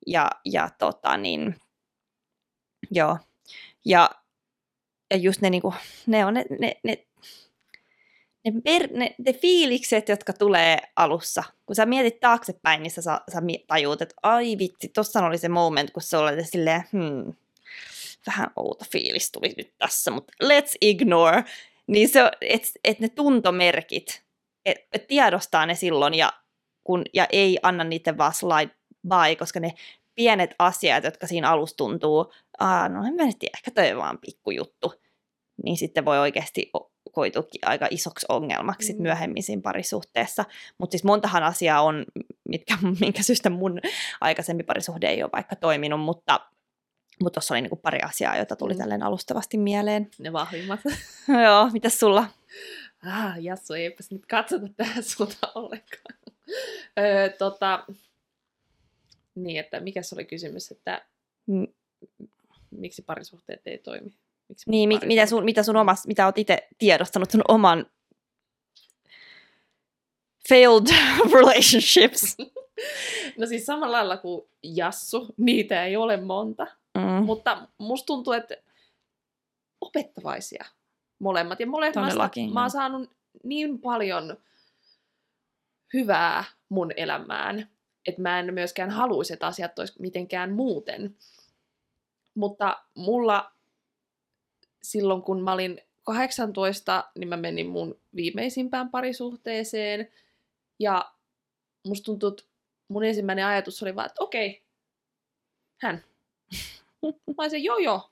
[0.08, 1.56] ja, ja tota niin,
[2.92, 3.18] joo.
[3.86, 4.10] Ja,
[5.12, 5.74] ja just ne, niinku,
[6.06, 7.08] ne on ne, ne, ne
[8.52, 11.44] ne, per, ne, ne fiilikset, jotka tulee alussa.
[11.66, 15.92] Kun sä mietit taaksepäin, niin sä, sä tajuut, että ai vitsi, tossa oli se moment,
[15.92, 17.34] kun se oli silleen, hmm,
[18.28, 21.44] vähän outo fiilis tuli nyt tässä, mutta let's ignore.
[21.88, 24.24] Niin se, että et ne tuntomerkit,
[24.66, 26.34] että et tiedostaa ne silloin ja,
[26.84, 28.72] kun, ja ei anna niiden vaan slide
[29.08, 29.74] by, koska ne
[30.16, 34.18] pienet asiat, jotka siinä alussa tuntuu, Aa, no en mä nyt tiedä, ehkä toi vaan
[34.18, 34.94] pikkujuttu,
[35.64, 36.72] niin sitten voi oikeasti
[37.12, 39.02] koitukin aika isoksi ongelmaksi mm.
[39.02, 40.46] myöhemmin siinä parisuhteessa.
[40.78, 42.06] Mutta siis montahan asiaa on,
[42.50, 43.80] mitkä, minkä syystä mun
[44.22, 46.40] aikaisempi parisuhde ei ole vaikka toiminut, mutta
[47.22, 48.78] mutta tuossa oli niinku pari asiaa, joita tuli mm.
[48.78, 50.10] tälleen alustavasti mieleen.
[50.20, 50.80] Ne vahvimmat.
[51.44, 52.28] Joo, mitäs sulla?
[53.06, 56.20] Ah, Jassu, eipäs nyt katsota tähän sulta ollenkaan.
[57.00, 57.86] öö, tota,
[59.44, 61.06] niin, että mikä se oli kysymys, että
[61.48, 61.68] mm.
[62.72, 64.14] miksi parisuhteet ei toimi?
[64.50, 65.08] Miksi niin, parisuhteet...
[65.08, 67.86] mitä sun, mitä sun omas, mitä oot itse tiedostanut sun oman
[70.50, 70.88] failed
[71.40, 72.38] relationships?
[73.38, 76.68] no siis samalla lailla kuin Jassu, niitä ei ole monta.
[76.98, 77.26] Mm.
[77.26, 78.58] Mutta musta tuntuu, että
[79.82, 80.66] opettavaisia
[81.20, 81.60] molemmat.
[81.60, 83.12] Ja molemmat mä oon saanut
[83.44, 84.38] niin paljon
[85.94, 87.70] hyvää mun elämään
[88.08, 91.16] että mä en myöskään haluaisi, että asiat olisi mitenkään muuten.
[92.36, 93.52] Mutta mulla
[94.84, 100.12] silloin, kun mä olin 18, niin mä menin mun viimeisimpään parisuhteeseen.
[100.80, 101.12] Ja
[101.88, 102.44] musta tuntuu, että
[102.88, 104.62] mun ensimmäinen ajatus oli vaan, että okei, okay,
[105.78, 106.04] hän.
[107.38, 108.12] Mä olisin, joo joo,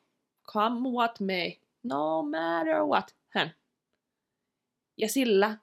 [0.54, 1.52] come what may,
[1.84, 3.56] no matter what, hän.
[4.98, 5.58] Ja sillä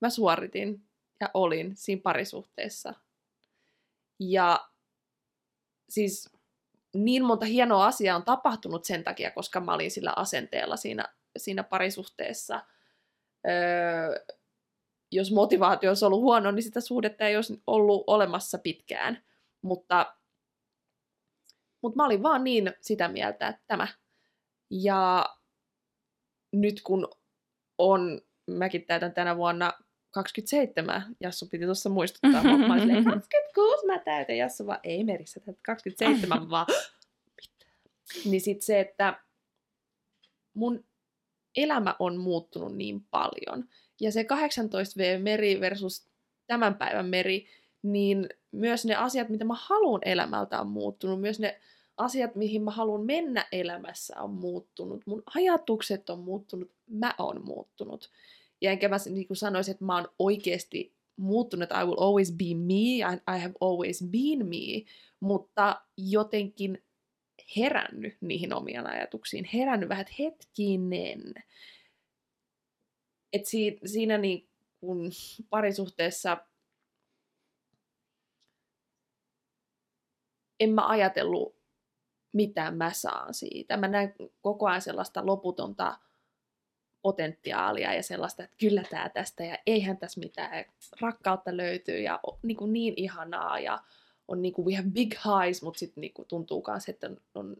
[0.00, 0.82] mä suoritin
[1.20, 2.94] ja olin siinä parisuhteessa
[4.20, 4.68] ja
[5.88, 6.30] siis
[6.94, 11.04] niin monta hienoa asiaa on tapahtunut sen takia, koska mä olin sillä asenteella siinä,
[11.36, 12.60] siinä parisuhteessa.
[13.48, 14.24] Öö,
[15.12, 19.24] jos motivaatio olisi ollut huono, niin sitä suhdetta ei olisi ollut olemassa pitkään.
[19.62, 20.16] Mutta,
[21.82, 23.88] mutta mä olin vaan niin sitä mieltä, että tämä.
[24.70, 25.26] Ja
[26.52, 27.08] nyt kun
[27.78, 29.72] on, mäkin täytän tänä vuonna
[30.14, 36.46] 27, Jassu piti tuossa muistuttaa, mä olin 26 mä täytän, Jassu vaan, ei merissä, 27
[36.50, 36.66] vaan,
[37.36, 37.66] mitä?
[38.24, 39.20] Niin sit se, että
[40.54, 40.84] mun
[41.56, 43.68] elämä on muuttunut niin paljon,
[44.00, 46.06] ja se 18V-meri versus
[46.46, 47.46] tämän päivän meri,
[47.82, 51.60] niin myös ne asiat, mitä mä haluan elämältä on muuttunut, myös ne
[51.96, 58.10] asiat, mihin mä haluan mennä elämässä on muuttunut, mun ajatukset on muuttunut, mä oon muuttunut.
[58.64, 62.44] Ja enkä mä niin kuin sanoisi, että mä oon oikeasti muuttunut, I will always be
[62.54, 64.84] me, and I have always been me,
[65.20, 66.84] mutta jotenkin
[67.56, 71.34] herännyt niihin omiin ajatuksiin, herännyt vähän, että hetkinen.
[73.32, 74.48] Että siinä, siinä niin
[74.80, 75.10] kun
[75.50, 76.46] parisuhteessa
[80.60, 81.56] en mä ajatellut,
[82.32, 83.76] mitä mä saan siitä.
[83.76, 85.98] Mä näen koko ajan sellaista loputonta
[87.04, 90.64] potentiaalia ja sellaista, että kyllä tämä tästä ja eihän tässä mitään,
[91.00, 93.78] rakkautta löytyy ja niin, kuin niin ihanaa ja
[94.28, 97.16] on niin kuin we have big highs, mutta sitten niin kuin tuntuu myös, että on,
[97.34, 97.56] on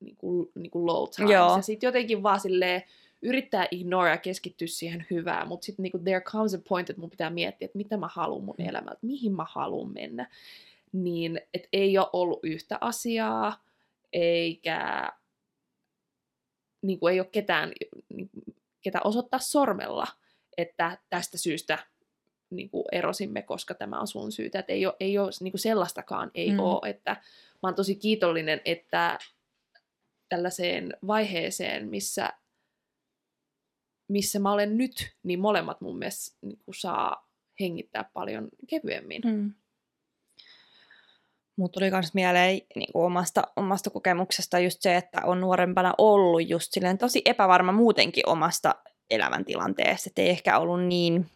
[0.00, 1.30] niin kuin, niin kuin low times.
[1.32, 1.56] Joo.
[1.56, 2.82] Ja sitten jotenkin vaan silleen,
[3.22, 7.10] yrittää ignore ja keskittyä siihen hyvään, mutta sitten niinku, there comes a point, että mun
[7.10, 8.68] pitää miettiä, että mitä mä haluan mun Mm.
[8.68, 10.30] elämältä, mihin mä haluan mennä.
[10.92, 13.64] Niin, että ei ole ollut yhtä asiaa,
[14.12, 15.12] eikä
[16.82, 17.72] niinku, ei ole ketään,
[18.14, 18.36] niinku,
[18.82, 20.06] ketä osoittaa sormella,
[20.56, 21.78] että tästä syystä
[22.50, 24.58] niinku, erosimme, koska tämä on sun syytä.
[24.58, 26.58] Et ei ole, ei ole niinku sellaistakaan, ei mm.
[26.58, 26.90] ole.
[26.90, 27.10] Että
[27.62, 29.18] mä oon tosi kiitollinen, että
[30.28, 32.32] tällaiseen vaiheeseen, missä,
[34.08, 39.22] missä mä olen nyt, niin molemmat mun mielestä niin kuin saa hengittää paljon kevyemmin.
[39.24, 39.54] Mm.
[41.56, 46.48] Muut tuli myös mieleen niin kuin omasta, omasta kokemuksesta just se, että on nuorempana ollut
[46.48, 48.74] just silleen tosi epävarma muutenkin omasta
[49.10, 50.10] elämäntilanteesta.
[50.10, 51.26] Että ei ehkä ollut niin,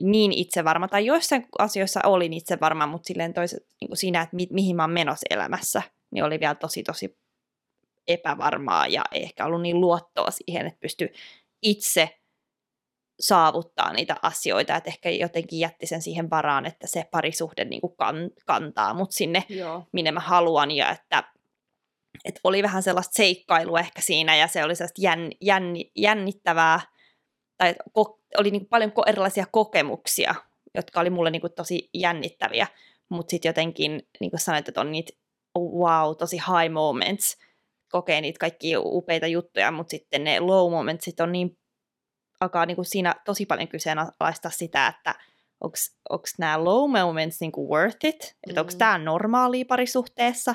[0.00, 4.48] niin itsevarma, tai joissain asioissa olin itsevarma, mutta silleen toiset, niin kuin siinä, että mi-
[4.50, 7.18] mihin mä oon menossa elämässä, niin oli vielä tosi tosi
[8.08, 11.12] epävarmaa ja ei ehkä ollut niin luottoa siihen, että pysty
[11.62, 12.21] itse
[13.22, 17.96] saavuttaa niitä asioita, että ehkä jotenkin jätti sen siihen varaan, että se parisuhde niin kuin
[17.96, 19.84] kan, kantaa mut sinne, Joo.
[19.92, 21.24] minne mä haluan, ja että,
[22.24, 26.80] että oli vähän sellaista seikkailua ehkä siinä, ja se oli sellaista jänn, jänni, jännittävää,
[27.58, 30.34] tai ko, oli niin kuin paljon erilaisia kokemuksia,
[30.74, 32.66] jotka oli mulle niin kuin tosi jännittäviä,
[33.08, 35.12] mutta sitten jotenkin, niin kuin sanoit, että on niitä
[35.58, 37.36] wow, tosi high moments,
[37.88, 41.58] kokee niitä kaikkia upeita juttuja, mutta sitten ne low moments sit on niin
[42.42, 45.14] alkaa niin kuin siinä tosi paljon kyseenalaistaa sitä, että
[46.10, 48.78] onko nämä low moments niin kuin worth it, että onko Mm.
[48.78, 50.54] tämä normaalia parisuhteessa,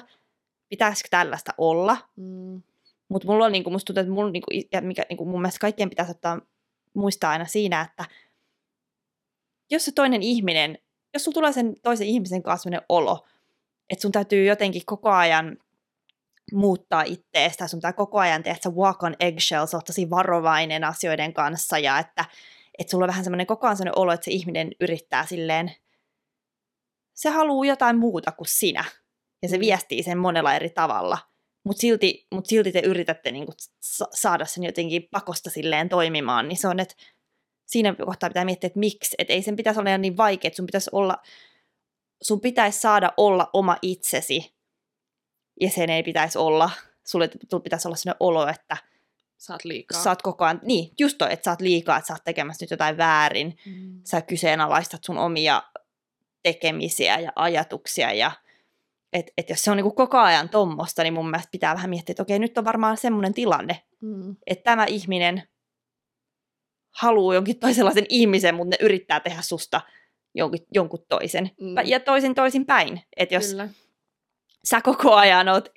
[0.69, 2.61] pitäisikö tällaista olla, Mm.
[3.09, 5.29] mutta mulla on, niin kuin, musta tuntuu, että mulla, niin kuin, ja mikä, niin kuin
[5.29, 6.41] mun mielestä kaikkien pitäisi ottaa,
[6.93, 8.05] muistaa aina siinä, että
[9.71, 10.77] jos se toinen ihminen,
[11.13, 13.25] jos sulla tulee sen toisen ihmisen kanssa olo,
[13.89, 15.57] että sun täytyy jotenkin koko ajan
[16.53, 20.83] muuttaa itteestä, sun pitää koko ajan tehdä, että sä walk on eggshells, oot tosi varovainen
[20.83, 22.25] asioiden kanssa ja että,
[22.79, 25.71] että sulla on vähän semmoinen koko ajan semmoinen olo, että se ihminen yrittää silleen,
[27.13, 28.83] se haluaa jotain muuta kuin sinä.
[29.41, 29.61] Ja se Mm.
[29.61, 31.17] viestii sen monella eri tavalla,
[31.63, 36.57] mutta silti, mut silti te yritätte niinku sa- saada sen jotenkin pakosta silleen toimimaan, niin
[36.57, 36.95] se on, että
[37.65, 40.65] siinä kohtaa pitää miettiä, että miksi, että ei sen pitäisi olla niin vaikea, että sun
[40.65, 41.17] pitäisi olla,
[42.23, 44.56] sun pitäisi saada olla oma itsesi,
[45.61, 46.69] ja sen ei pitäisi olla,
[47.03, 47.29] sulle
[47.63, 48.77] pitäisi olla sellainen olo, että
[49.37, 50.01] Saat liikaa.
[50.03, 52.63] sä oot koko ajan, niin, just toi, että sä oot liikaa, että sä oot tekemässä
[52.63, 54.01] nyt jotain väärin, Mm.
[54.03, 55.63] sä kyseenalaistat sun omia
[56.43, 58.31] tekemisiä ja ajatuksia ja
[59.13, 62.13] että et jos se on niinku koko ajan tommosta, niin mun mielestä pitää vähän miettiä,
[62.13, 64.35] että okei, nyt on varmaan semmoinen tilanne, Mm.
[64.47, 65.43] että tämä ihminen
[66.91, 69.81] haluaa jonkin toisenlaisen ihmisen, mutta ne yrittää tehdä susta
[70.35, 71.51] jonkin, jonkun toisen.
[71.61, 71.75] Mm.
[71.85, 73.01] Ja toisin toisin päin.
[73.17, 73.69] Että jos Kyllä.
[74.69, 75.69] Sä koko ajan oot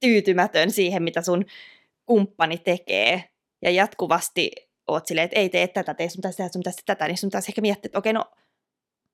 [0.00, 1.44] tyytymätön siihen, mitä sun
[2.06, 3.24] kumppani tekee,
[3.62, 4.50] ja jatkuvasti
[4.88, 7.50] oot silleen, että ei tee tätä, tee sun tehdä sun tehdä tätä, niin sun pitäisi
[7.50, 8.24] ehkä miettiä, että okei, no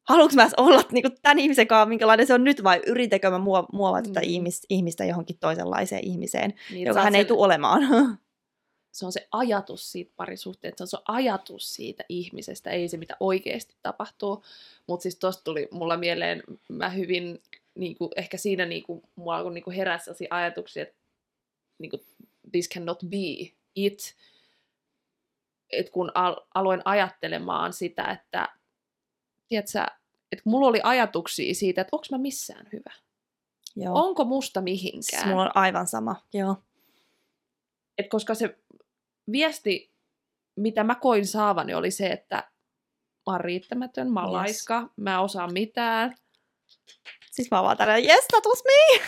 [0.08, 3.66] haluanko mä olla niin tämän ihmisen kanssa, minkälainen se on nyt, vai yritäkö mä muo-
[3.72, 4.26] muovata tätä Mm.
[4.26, 7.80] ihmis- ihmistä johonkin toisenlaiseen ihmiseen, Niin, joka hän ei sen- tule olemaan.
[8.92, 13.16] se on se ajatus siitä parisuhteesta, se on se ajatus siitä ihmisestä, ei se mitä
[13.20, 14.44] oikeasti tapahtuu.
[14.86, 17.42] Mutta siis tosta tuli mulla mieleen, mä hyvin,
[17.74, 20.94] niinku, ehkä siinä niinku, mulla kun niinku heräsi sellaisia ajatuksia, että
[21.78, 21.98] niinku,
[22.52, 24.16] this cannot be it.
[25.70, 28.48] Et kun al- aloin ajattelemaan sitä, että
[29.48, 29.86] tiedätkö,
[30.32, 32.92] että mulla oli ajatuksia siitä, että onko mä missään hyvä.
[33.76, 34.02] Joo.
[34.06, 35.02] Onko musta mihinkään.
[35.22, 36.56] Siis mulla on aivan sama, joo.
[37.98, 38.58] et koska se
[39.32, 39.90] viesti,
[40.56, 42.36] mitä mä koin saavani, oli se, että
[43.26, 44.34] mä oon riittämätön, mä oon Yes.
[44.34, 46.16] laiska, mä en osaa mitään.
[47.34, 49.00] Siis mä vaan tällainen, yes, that was me!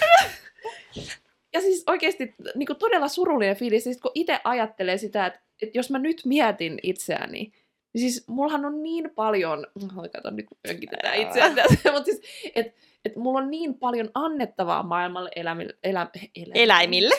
[1.52, 5.78] Ja siis oikeasti niin kuin todella surullinen fiilis, siis kun itse ajattelee sitä, että, että
[5.78, 7.52] jos mä nyt mietin itseäni,
[7.92, 9.66] niin siis mullahan on niin paljon,
[10.14, 10.46] kato nyt
[11.04, 11.14] Älä.
[11.14, 12.20] itseään tässä, mutta siis,
[12.54, 12.72] että
[13.04, 17.14] että mulla on niin paljon annettavaa maailmalle elämille, elä, elä, Eläimille.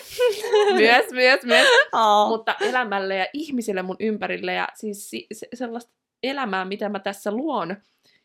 [0.77, 1.67] myös, myös, myös.
[1.93, 2.27] Oh.
[2.29, 5.91] mutta elämälle ja ihmisille mun ympärille ja siis si- se, sellaista
[6.23, 7.77] elämää, mitä mä tässä luon,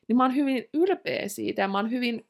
[0.09, 2.27] niin mä oon hyvin ylpeä siitä ja mä oon hyvin,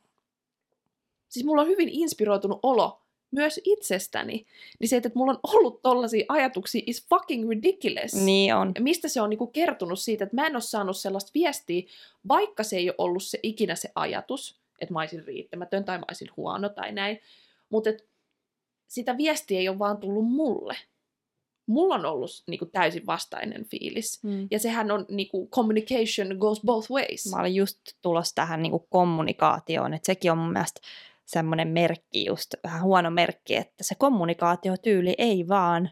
[1.33, 4.47] siis mulla on hyvin inspiroitunut olo myös itsestäni.
[4.81, 8.14] Niin se, että mulla on ollut tollaisia ajatuksia is fucking ridiculous.
[8.14, 8.73] Niin on.
[8.79, 11.83] Mistä se on niinku kertonut siitä, että mä en ole saanut sellaista viestiä,
[12.29, 16.05] vaikka se ei ole ollut se ikinä se ajatus, että mä olisin riittämätön tai mä
[16.09, 17.21] olisin huono tai näin.
[17.68, 17.90] Mutta
[18.88, 20.77] sitä viestiä ei ole vaan tullut mulle.
[21.66, 24.23] Mulla on ollut niinku täysin vastainen fiilis.
[24.23, 24.49] Mm.
[24.51, 27.31] Ja sehän on niinku communication goes both ways.
[27.31, 30.81] Mä olin just tulossa tähän niin kuin kommunikaatioon, että sekin on mun mielestä
[31.26, 35.90] semmoinen merkki, just vähän huono merkki, että se kommunikaatiotyyli ei vaan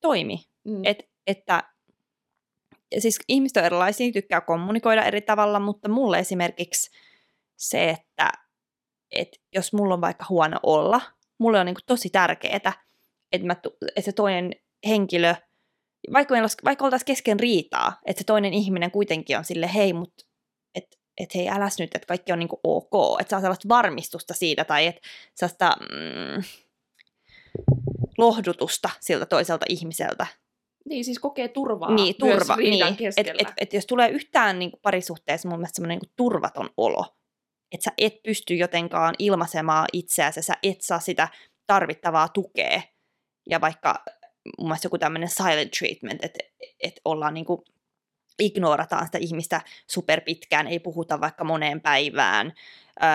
[0.00, 0.38] toimi.
[0.64, 0.80] Mm.
[0.84, 1.62] Et, että
[2.98, 6.90] siis ihmiset on erilaisia, tykkää kommunikoida eri tavalla, mutta mulle esimerkiksi
[7.56, 8.32] se, että
[9.10, 11.00] et jos mulla on vaikka huono olla,
[11.38, 12.72] mulle on niinku tosi tärkeää, että,
[13.46, 13.52] mä,
[13.96, 14.52] että se toinen
[14.88, 15.34] henkilö,
[16.12, 19.92] vaikka, meillä olisi, vaikka oltaisiin kesken riitaa, että se toinen ihminen kuitenkin on sille, hei,
[19.92, 20.24] mutta
[21.18, 24.64] että et hei, äläs nyt, että kaikki on niinku ok, että saa sellaista varmistusta siitä,
[24.64, 25.00] tai että
[25.34, 26.42] sellaista mm,
[28.18, 30.26] lohdutusta siltä toiselta ihmiseltä,
[30.88, 32.86] Niin, siis kokee turvaa niin, turva, niin.
[32.86, 33.34] Et, keskellä.
[33.38, 37.04] et, et jos tulee yhtään niin kuin parisuhteessa mun mielestä semmoinen niin turvaton olo,
[37.72, 41.28] että sä et pysty jotenkaan ilmaisemaan itseäsi, sä et saa sitä
[41.66, 42.82] tarvittavaa tukea.
[43.50, 44.04] Ja vaikka
[44.58, 46.38] mun mielestä joku tämmöinen silent treatment, että
[46.82, 47.62] et ollaan niin kuin,
[48.38, 52.52] ignorataan sitä ihmistä superpitkään, ei puhuta vaikka moneen päivään,
[53.02, 53.08] öö,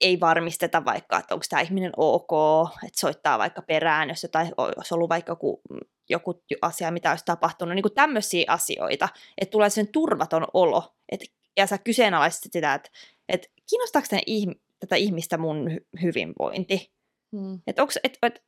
[0.00, 2.30] ei varmisteta vaikka, että onko tämä ihminen ok,
[2.86, 5.60] että soittaa vaikka perään, jos jotain, olisi ollut vaikka joku,
[6.10, 11.26] joku asia, mitä olisi tapahtunut, niin kuin tämmöisiä asioita, että tulee sen turvaton olo, että,
[11.56, 12.90] ja sä kyseenalaisit sitä, että,
[13.28, 16.92] että kiinnostaako tämän ihm- tätä ihmistä mun hy- hyvinvointi,
[17.32, 17.60] Mm.
[17.66, 18.44] että onko, et, et,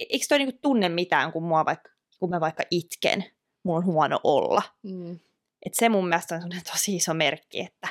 [0.00, 3.24] eikö toi niinku tunne mitään, kun, mua vaikka, kun mä vaikka itken,
[3.64, 4.62] mulla on huono olla.
[4.82, 5.18] Mm.
[5.66, 7.88] Et se mun mielestä on tosi iso merkki, että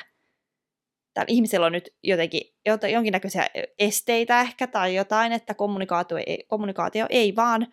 [1.14, 3.46] tällä ihmisellä on nyt jotenkin jota, jonkinnäköisiä
[3.78, 7.66] esteitä ehkä tai jotain, että kommunikaatio ei, kommunikaatio ei vaan,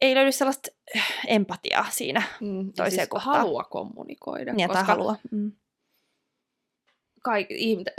[0.00, 0.70] ei löydy sellaista
[1.26, 2.22] empatiaa siinä.
[2.40, 2.72] Mm.
[2.72, 3.36] Toiseen siis kohtaan.
[3.36, 4.52] halua kommunikoida.
[4.52, 5.16] Niin, koska halua.
[5.30, 5.52] Mm.
[7.22, 7.48] kaik,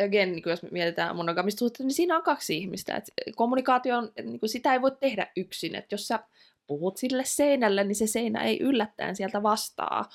[0.05, 2.95] again, niin jos me mietitään monogamista suhdetta, niin siinä on kaksi ihmistä.
[2.95, 5.75] Et kommunikaatio on, niin kuin sitä ei voi tehdä yksin.
[5.75, 6.19] Et jos sä
[6.67, 10.09] puhut sille seinälle, niin se seinä ei yllättäen sieltä vastaa.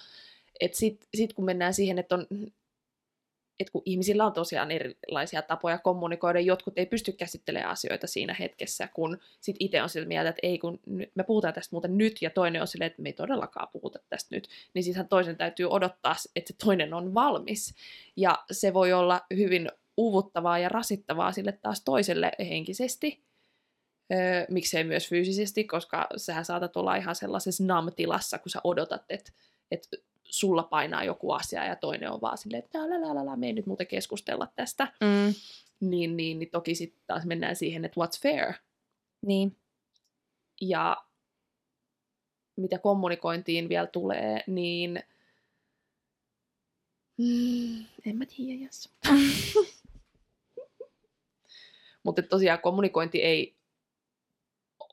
[0.72, 2.26] Sitten sit kun mennään siihen, että on
[3.60, 8.88] että kun ihmisillä on tosiaan erilaisia tapoja kommunikoida, jotkut ei pysty käsittelemään asioita siinä hetkessä,
[8.94, 10.80] kun sit itse on sillä mieltä, että ei kun
[11.14, 14.34] me puhutaan tästä muuten nyt, ja toinen on silleen, että me ei todellakaan puhuta tästä
[14.36, 17.74] nyt, niin sittenhän toisen täytyy odottaa, että se toinen on valmis.
[18.16, 23.22] Ja se voi olla hyvin uuvuttavaa ja rasittavaa sille taas toiselle henkisesti,
[24.12, 29.32] öö, miksei myös fyysisesti, koska sähän saatat olla ihan sellaisessa nam-tilassa, kun sä odotat, että,
[29.70, 33.36] että sulla painaa joku asia ja toinen on vaan silleen, että la la la la,
[33.36, 34.92] me ei nyt muuten keskustella tästä.
[35.00, 35.34] Mm.
[35.80, 38.54] Niin, niin, niin toki sitten taas mennään siihen, että what's fair.
[39.26, 39.56] Niin.
[40.60, 40.96] Ja
[42.56, 45.02] mitä kommunikointiin vielä tulee, niin
[47.16, 48.88] mm, en mä tiedä, jos.
[52.02, 53.59] Mutta tosiaan kommunikointi ei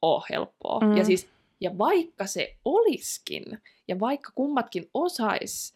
[0.02, 0.80] ole helppoa.
[0.80, 0.98] Mm.
[0.98, 1.28] Ja siis
[1.62, 3.44] ja vaikka se olisikin,
[3.88, 5.76] ja vaikka kummatkin osais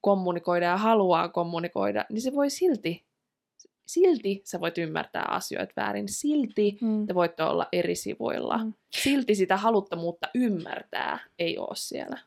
[0.00, 3.04] kommunikoida ja haluaa kommunikoida, niin se voi silti,
[3.86, 7.06] silti sä voit ymmärtää asioita väärin, silti Mm.
[7.06, 8.58] te voitte olla eri sivuilla.
[8.58, 8.72] Mm.
[8.90, 12.18] Silti sitä haluttomuutta ymmärtää ei ole siellä.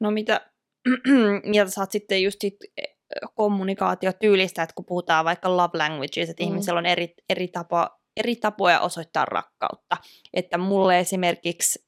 [0.00, 0.40] No mitä
[1.44, 2.96] mieltä sä oot sitten just sit eh,
[3.34, 6.48] kommunikaatiotyylistä, että kun puhutaan vaikka love languages, että mm.
[6.48, 9.96] ihmisellä on eri, eri, tapa, eri tapoja osoittaa rakkautta.
[10.34, 11.86] Että mulle esimerkiksi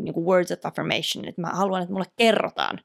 [0.00, 2.80] niin kuin words of affirmation, että mä haluan, että mulle kerrotaan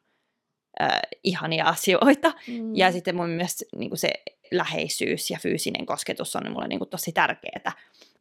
[0.82, 2.34] äh, ihania asioita.
[2.48, 2.76] Mm.
[2.76, 4.10] Ja sitten mun mielestä niin kuin se
[4.52, 7.71] läheisyys ja fyysinen kosketus on mulle niin kuin tosi tärkeää.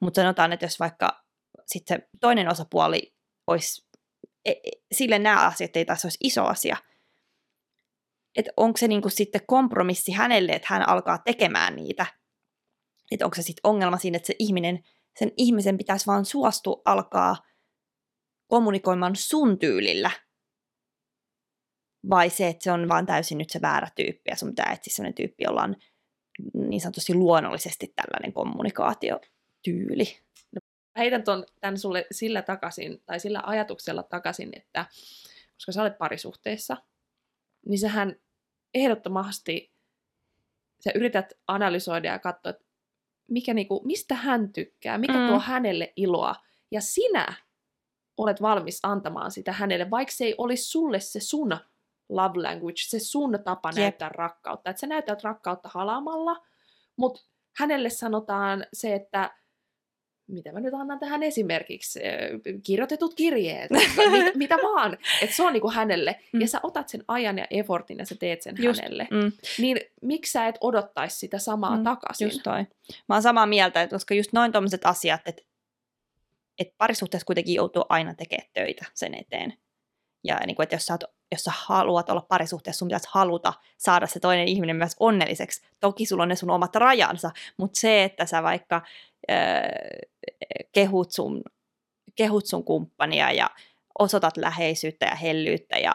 [0.00, 1.24] Mutta sanotaan, että jos vaikka
[1.66, 3.14] sitten se toinen osapuoli
[3.46, 3.88] olisi,
[4.44, 6.76] e- e- sille nämä asiat ei taas olisi iso asia,
[8.36, 12.06] että onko se niin kuin sitten kompromissi hänelle, että hän alkaa tekemään niitä,
[13.10, 14.84] että onko se sitten ongelma siinä, että se ihminen,
[15.18, 17.36] sen ihmisen pitäisi vaan suostua alkaa
[18.46, 20.10] kommunikoimaan sun tyylillä,
[22.10, 24.94] vai se, että se on vaan täysin nyt se väärä tyyppi ja sun pitää etsiä
[24.94, 25.76] sellainen tyyppi, jolla on
[26.54, 30.18] niin sanotusti luonnollisesti tällainen kommunikaatiotyyli.
[30.98, 34.86] Heitän ton, tämän sulle sillä takaisin, tai sillä ajatuksella takaisin, että
[35.54, 36.76] koska sä olet parisuhteessa,
[37.66, 38.16] niin sähän
[38.74, 39.72] ehdottomasti
[40.84, 42.64] sä yrität analysoida ja katsoa, että
[43.30, 45.26] mikä niinku, mistä hän tykkää, mikä Mm.
[45.28, 46.34] tuo hänelle iloa,
[46.70, 47.26] ja sinä
[48.16, 51.56] olet valmis antamaan sitä hänelle, vaikka se ei olisi sulle se sun
[52.08, 53.76] love language, se sun tapa Jep.
[53.78, 54.70] näyttää rakkautta.
[54.70, 56.46] Että sä näytät rakkautta halaamalla,
[56.96, 57.20] mutta
[57.58, 59.30] hänelle sanotaan se, että
[60.26, 62.30] mitä mä nyt annan tähän esimerkiksi, eh,
[62.62, 66.40] kirjoitetut kirjeet, mit, mitä vaan, että se on niinku hänelle, Mm.
[66.40, 69.32] ja sä otat sen ajan ja effortin ja sä teet sen Just, hänelle, Mm.
[69.58, 72.26] niin miksi sä et odottaisi sitä samaa Mm, takaisin?
[72.26, 72.66] Just toi.
[73.08, 75.42] Mä oon samaa mieltä, että koska just noin tommoset asiat, että,
[76.58, 79.52] että parisuhteessa kuitenkin joutuu aina tekemään töitä sen eteen.
[80.24, 83.52] Ja niin kuin, että jos sä oot jos sä haluat olla parisuhteessa, sun pitäisi haluta
[83.78, 85.62] saada se toinen ihminen myös onnelliseksi.
[85.80, 88.82] Toki sulla on ne sun omat rajansa, mutta se, että sä vaikka
[89.30, 89.62] äh,
[90.72, 91.42] kehut, sun,
[92.14, 93.50] kehut sun kumppania ja
[93.98, 95.94] osoitat läheisyyttä ja hellyyttä ja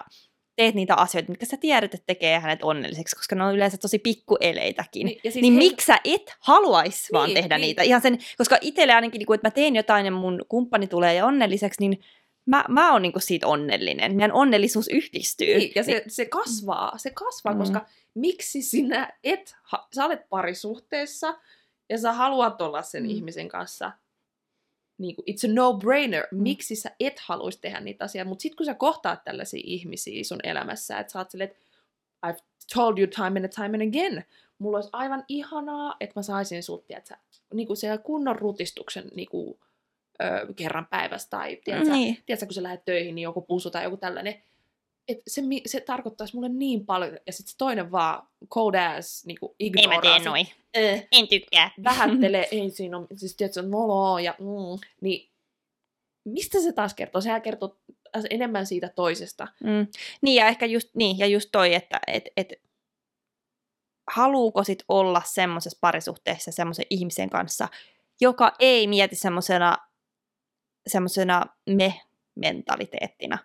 [0.56, 4.00] teet niitä asioita, mitkä sä tiedät, että tekee hänet onnelliseksi, koska ne on yleensä tosi
[4.00, 5.06] pikkueleitäkin.
[5.06, 5.60] Niin, siis niin he...
[5.60, 7.66] miksi sä et haluaisi niin, vaan tehdä niin.
[7.66, 7.84] niitä?
[7.84, 11.26] Ihan sen, koska itselle ainakin, niin että mä teen jotain ja mun kumppani tulee ja
[11.26, 12.04] onnelliseksi, niin
[12.46, 14.16] mä, mä oon niin siitä onnellinen.
[14.16, 15.58] Meidän onnellisuus yhdistyy.
[15.58, 16.04] Niin, ja se, niin.
[16.08, 17.60] se kasvaa, se kasvaa, mm.
[17.60, 19.56] koska miksi sinä et,
[19.96, 21.38] sä olet parisuhteessa
[21.90, 23.10] ja sä haluat olla sen mm.
[23.10, 23.92] ihmisen kanssa,
[25.00, 26.42] niin kuin, it's a no-brainer, mm.
[26.42, 30.40] miksi sä et haluaisi tehdä niitä asioita, mutta sitten kun sä kohtaat tällaisia ihmisiä sun
[30.44, 31.66] elämässä, että sä oot silleen, että
[32.28, 32.44] I've
[32.76, 34.26] told you time and time and again,
[34.60, 37.16] mulla olisi aivan ihanaa, että mä saisin sut, tiedätkö,
[37.54, 39.60] niin kuin siellä kunnon rutistuksen niin kuin,
[40.22, 42.18] ö, kerran päivässä, tai tiedätkö, niin.
[42.26, 44.44] tiedätkö, kun sä lähdet töihin, niin joku pusu tai joku tällainen,
[45.10, 49.38] et se, se tarkoittaisi mulle niin paljon, ja sitten se toinen vaan cold ass niin
[49.60, 49.92] ignoraa.
[49.92, 50.48] Ei mä tee noin.
[50.78, 51.72] Äh, en tykkää.
[51.84, 55.30] Vähättelee, ei siinä ole, siis tiedätkö, noloa ja mm, niin
[56.26, 57.22] mistä se taas kertoo?
[57.22, 57.78] Sehän kertoo
[58.30, 59.48] enemmän siitä toisesta.
[59.64, 59.88] Mm.
[60.22, 62.54] Niin ja ehkä just, niin, ja just toi, että et, et,
[64.12, 67.68] haluuko sit olla semmoisessa parisuhteessa semmoisen ihmisen kanssa,
[68.22, 69.78] joka ei mieti semmoisena
[70.88, 73.38] semmosena me-mentaliteettina,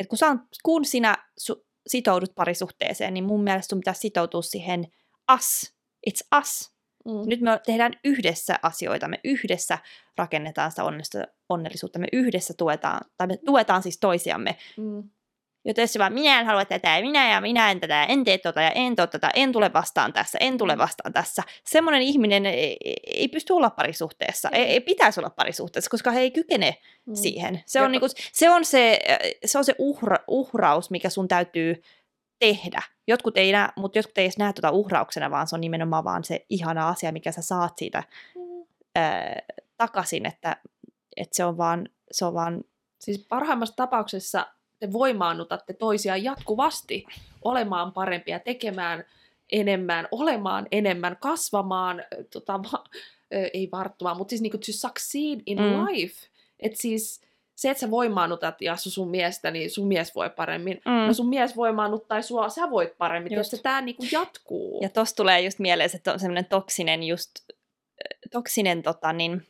[0.00, 4.86] et kun, sä, kun sinä su, sitoudut parisuhteeseen, niin mun mielestä sun pitää sitoutua siihen
[5.34, 5.74] us.
[6.10, 6.72] It's us.
[7.04, 7.12] Mm.
[7.26, 9.78] Nyt me tehdään yhdessä asioita, me yhdessä
[10.16, 10.82] rakennetaan sitä
[11.48, 14.56] onnellisuutta, me yhdessä tuetaan, tai me tuetaan siis toisiamme.
[14.76, 15.10] Mm.
[15.64, 18.62] Joten vaan minä en halua tätä ja minä ja minä en tätä, en tee tota
[18.62, 20.78] ja en tota, en tule vastaan tässä, en tule mm.
[20.78, 21.42] vastaan tässä.
[21.64, 26.30] Semmoinen ihminen ei, ei pysty olla parisuhteessa, ei, ei pitäisi olla parisuhteessa, koska he ei
[26.30, 27.14] kykene mm.
[27.14, 27.62] siihen.
[27.66, 28.98] Se on, niinku, se, on se,
[29.44, 31.82] se, on se uhra, uhraus, mikä sun täytyy
[32.38, 32.82] tehdä.
[33.08, 36.24] Jotkut ei näe, mutta jotkut ei edes näe tuota uhrauksena, vaan se on nimenomaan vaan
[36.24, 38.02] se ihana asia, mikä sä saat siitä
[38.34, 38.66] mm.
[38.94, 39.42] ää,
[39.76, 40.56] takaisin, että,
[41.16, 42.64] että se on vaan, se on vaan
[43.00, 44.46] Siis parhaimmassa tapauksessa
[44.80, 47.06] te voimaannutatte toisiaan jatkuvasti
[47.42, 49.04] olemaan parempia, tekemään
[49.52, 52.84] enemmän, olemaan enemmän, kasvamaan, tota, va,
[53.30, 55.86] ei varttumaan, mutta siis niinku to succeed in mm.
[55.86, 56.26] life.
[56.60, 57.20] Et siis
[57.56, 60.80] se, että sä voimaannutat ja sun miestä, niin sun mies voi paremmin.
[60.84, 61.06] Mm.
[61.06, 63.32] No sun mies voimaannuttaa sua, sä voit paremmin.
[63.34, 63.52] Just.
[63.52, 64.78] Jos tämä niinku jatkuu.
[64.82, 67.30] Ja tossa tulee just mieleen, että on semmoinen toksinen just,
[68.32, 69.46] toksinen tota, niin,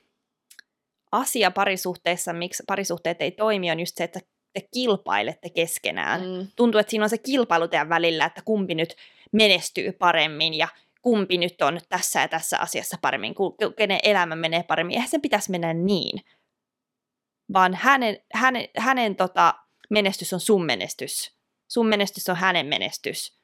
[1.12, 4.20] asia parisuhteessa, miksi parisuhteet ei toimi, on just se, että
[4.52, 6.20] te kilpailette keskenään.
[6.20, 6.46] Mm.
[6.56, 8.96] Tuntuu, että siinä on se kilpailu teidän välillä, että kumpi nyt
[9.32, 10.68] menestyy paremmin ja
[11.02, 13.34] kumpi nyt on tässä ja tässä asiassa paremmin,
[13.76, 14.94] kenen elämä menee paremmin.
[14.94, 16.20] Eihän sen pitäisi mennä niin,
[17.52, 19.54] vaan hänen, hänen, hänen tota,
[19.90, 21.36] menestys on sun menestys.
[21.68, 23.40] Sun menestys on hänen menestys.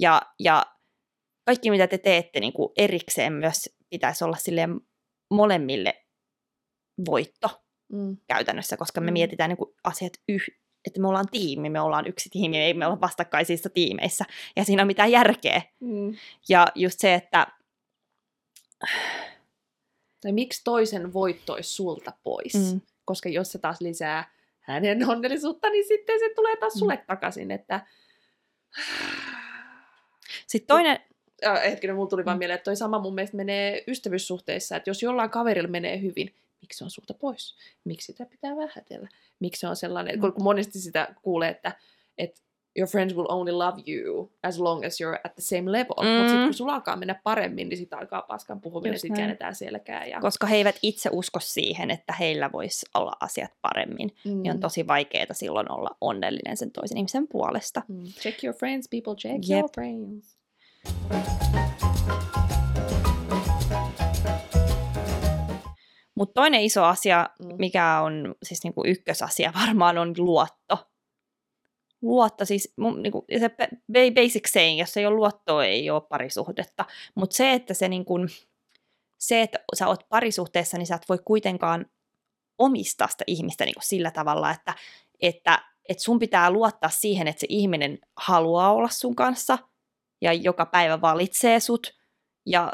[0.00, 0.66] Ja, ja
[1.44, 4.68] kaikki, mitä te teette niin kuin erikseen myös pitäisi olla sille
[5.30, 6.06] molemmille
[7.06, 8.16] voitto mm.
[8.26, 9.12] käytännössä, koska me mm.
[9.12, 10.42] mietitään niin kuin asiat yh,
[10.86, 14.24] että me ollaan tiimi, me ollaan yksi tiimi, ei me olla vastakkaisissa tiimeissä,
[14.56, 15.62] ja siinä on mitään järkeä.
[15.80, 16.14] Mm.
[16.48, 17.46] Ja just se, että...
[20.20, 22.54] Tai miksi toisen voitto olisi sulta pois?
[22.54, 22.80] Mm.
[23.04, 26.78] Koska jos se taas lisää hänen onnellisuutta, niin sitten se tulee taas mm.
[26.78, 27.86] sulle takaisin, että...
[30.46, 31.00] Sitten toinen...
[31.64, 32.38] Hetkinen, mulla tuli vaan mm.
[32.38, 36.34] mieleen, että toi sama mun mielestä menee ystävyyssuhteissa, että jos jollain kaverilla menee hyvin,
[36.66, 37.56] miksi se on sulta pois?
[37.84, 39.08] Miksi sitä pitää vähätellä?
[39.40, 40.20] Miksi se on sellainen, mm.
[40.20, 41.72] kun monesti sitä kuulee, että,
[42.18, 42.40] että
[42.76, 45.94] your friends will only love you as long as you're at the same level.
[46.02, 46.08] Mm.
[46.08, 50.06] Mutta sitten kun sulla alkaa mennä paremmin, niin sitten alkaa paskan puhuminen, sitten käännetään selkää.
[50.06, 50.20] Ja...
[50.20, 54.12] Koska he eivät itse usko siihen, että heillä voisi olla asiat paremmin.
[54.24, 54.42] Mm.
[54.42, 57.82] Niin on tosi vaikeaa silloin olla onnellinen sen toisen ihmisen puolesta.
[57.88, 58.04] Mm.
[58.04, 59.58] Check your friends, people, check yep.
[59.58, 60.36] your friends.
[66.16, 67.56] Mutta toinen iso asia, mm.
[67.58, 70.90] mikä on siis niinku ykkösasia varmaan, on luotto.
[72.02, 73.50] Luotto, siis niinku, se
[74.14, 76.84] basic saying, jos ei ole luottoa, ei ole parisuhdetta.
[77.14, 78.14] Mutta se, että se, niinku,
[79.18, 81.86] se, että sä oot parisuhteessa, niin sä et voi kuitenkaan
[82.58, 84.74] omistaa sitä ihmistä niinku sillä tavalla, että,
[85.20, 89.58] että et sun pitää luottaa siihen, että se ihminen haluaa olla sun kanssa
[90.22, 91.94] ja joka päivä valitsee sut.
[92.46, 92.72] Ja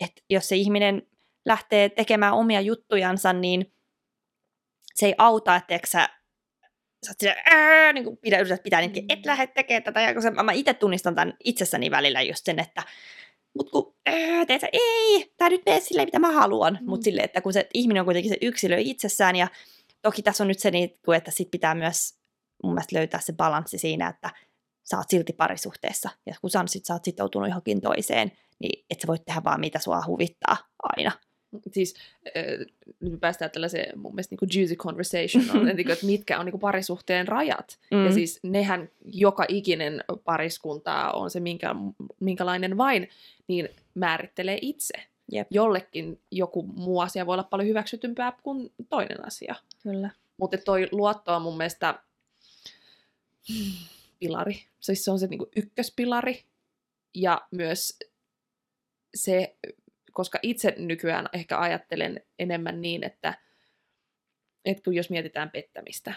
[0.00, 1.09] et jos se ihminen
[1.46, 3.72] lähtee tekemään omia juttujansa, niin
[4.94, 6.08] se ei auta, että sä,
[7.06, 10.00] sä sillä, ää, niin kuin pidä, yrität pitää niitä, et lähde tekemään tätä.
[10.00, 12.82] Ja kun se, mä itse tunnistan tämän itsessäni välillä just sen, että
[13.54, 16.78] mut kun, ää, teet ei, tää nyt mene silleen, mitä mä haluan.
[16.80, 16.88] Mm.
[16.88, 19.48] Mutta silleen, että kun se ihminen on kuitenkin se yksilö itsessään ja
[20.02, 22.14] toki tässä on nyt se, niin, että sit pitää myös
[22.62, 24.30] mun mielestä löytää se balanssi siinä, että
[24.90, 26.10] sä oot silti parisuhteessa.
[26.26, 29.60] Ja kun sä, sit, sä oot sitoutunut johonkin toiseen, niin et sä voit tehdä vaan
[29.60, 31.12] mitä sua huvittaa aina.
[31.72, 31.94] Siis
[32.26, 32.66] äh,
[33.00, 36.60] nyt me päästään tällaiseen mun mielestä niin juicy conversation, on, että että mitkä on niin
[36.60, 37.78] parisuhteen rajat.
[37.90, 38.04] Mm.
[38.04, 41.74] Ja siis nehän joka ikinen pariskunta on se minkä,
[42.20, 43.08] minkälainen vain,
[43.48, 44.94] niin määrittelee itse.
[45.32, 45.46] Jep.
[45.50, 49.54] Jollekin joku muu asia voi olla paljon hyväksytympää kuin toinen asia.
[49.82, 50.10] Kyllä.
[50.36, 52.02] Mutta toi luotto on mun mielestä
[54.18, 54.64] pilari.
[54.80, 56.44] Siis se on se niinku ykköspilari.
[57.14, 57.98] Ja myös
[59.14, 59.56] se,
[60.12, 63.34] koska itse nykyään ehkä ajattelen enemmän niin, että,
[64.64, 66.14] että kun jos mietitään pettämistä,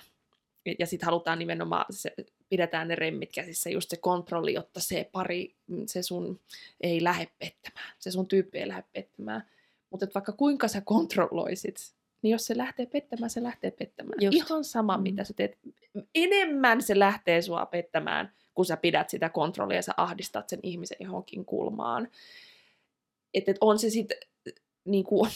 [0.80, 2.14] ja sitten halutaan nimenomaan, se,
[2.50, 6.39] pidetään ne remmit käsissä, just se kontrolli, jotta se pari, se sun
[6.82, 9.44] ei lähde pettämään, se sun tyyppi ei lähde pettämään.
[9.89, 14.22] Mutta vaikka kuinka sä kontrolloisit, niin jos se lähtee pettämään, se lähtee pettämään.
[14.22, 14.38] Just.
[14.38, 15.04] Ihan sama, mm.
[15.04, 15.58] mitä sä teet.
[16.16, 20.98] Enemmän se lähtee sua pettämään, kun sä pidät sitä kontrollia ja sä ahdistat sen ihmisen
[21.00, 22.08] johonkin kulmaan.
[23.34, 24.17] Että et on se sitten
[24.86, 25.27] niinku,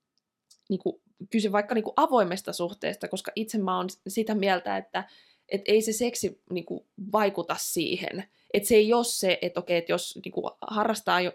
[0.68, 5.04] niinku, kyse vaikka niinku avoimesta suhteesta, koska itse mä oon sitä mieltä, että
[5.48, 8.24] et ei se seksi niinku, vaikuta siihen.
[8.54, 11.32] Että se ei ole se, että okei, että jos niinku, harrastaa jo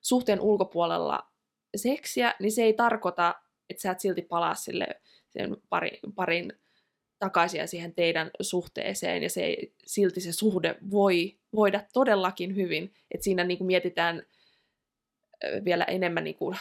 [0.00, 1.30] suhteen ulkopuolella
[1.76, 3.34] seksiä, niin se ei tarkoita,
[3.70, 4.86] että sä et silti palaa sille
[5.28, 6.52] sen pari, parin
[7.18, 12.94] takaisin siihen teidän suhteeseen, ja se silti se suhde voi voida todellakin hyvin.
[13.10, 14.22] Että siinä niin kuin mietitään
[15.64, 16.56] vielä enemmän niin kuin,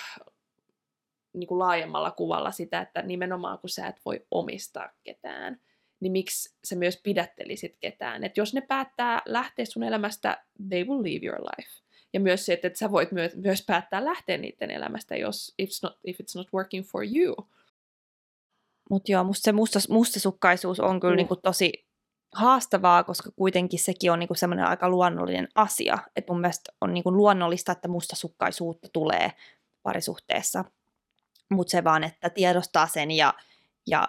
[1.34, 5.62] niin kuin laajemmalla kuvalla sitä, että nimenomaan kun sä et voi omistaa ketään,
[6.00, 8.24] niin miksi sä myös pidättelisit ketään.
[8.24, 11.70] Että jos ne päättää lähteä sun elämästä, they will leave your life.
[12.14, 15.80] Ja myös se, että, että sä voit myös, myös päättää lähteä niiden elämästä, jos it's
[15.84, 17.36] not, if it's not working for you.
[18.90, 21.18] Mutta joo, musta se musta, mustasukkaisuus on kyllä mm.
[21.18, 21.88] niinku tosi
[22.34, 25.98] haastavaa, koska kuitenkin sekin on niinku semmoinen aika luonnollinen asia.
[26.16, 29.32] Että mun mielestä on niinku luonnollista, että mustasukkaisuutta tulee
[29.84, 30.66] parisuhteessa.
[31.52, 33.34] Mutta se vaan, että tiedostaa sen ja,
[33.88, 34.08] ja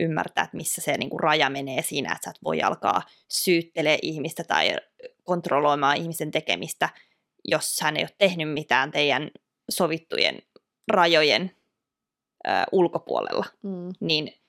[0.00, 4.44] ymmärtää, että missä se niinku raja menee siinä, että sä et voi alkaa syyttelee ihmistä
[4.44, 4.76] tai
[5.24, 6.88] kontrolloimaan ihmisen tekemistä–
[7.44, 9.30] jos hän ei ole tehnyt mitään teidän
[9.70, 10.38] sovittujen
[10.92, 11.56] rajojen
[12.46, 13.92] ö, ulkopuolella, mm.
[14.00, 14.39] niin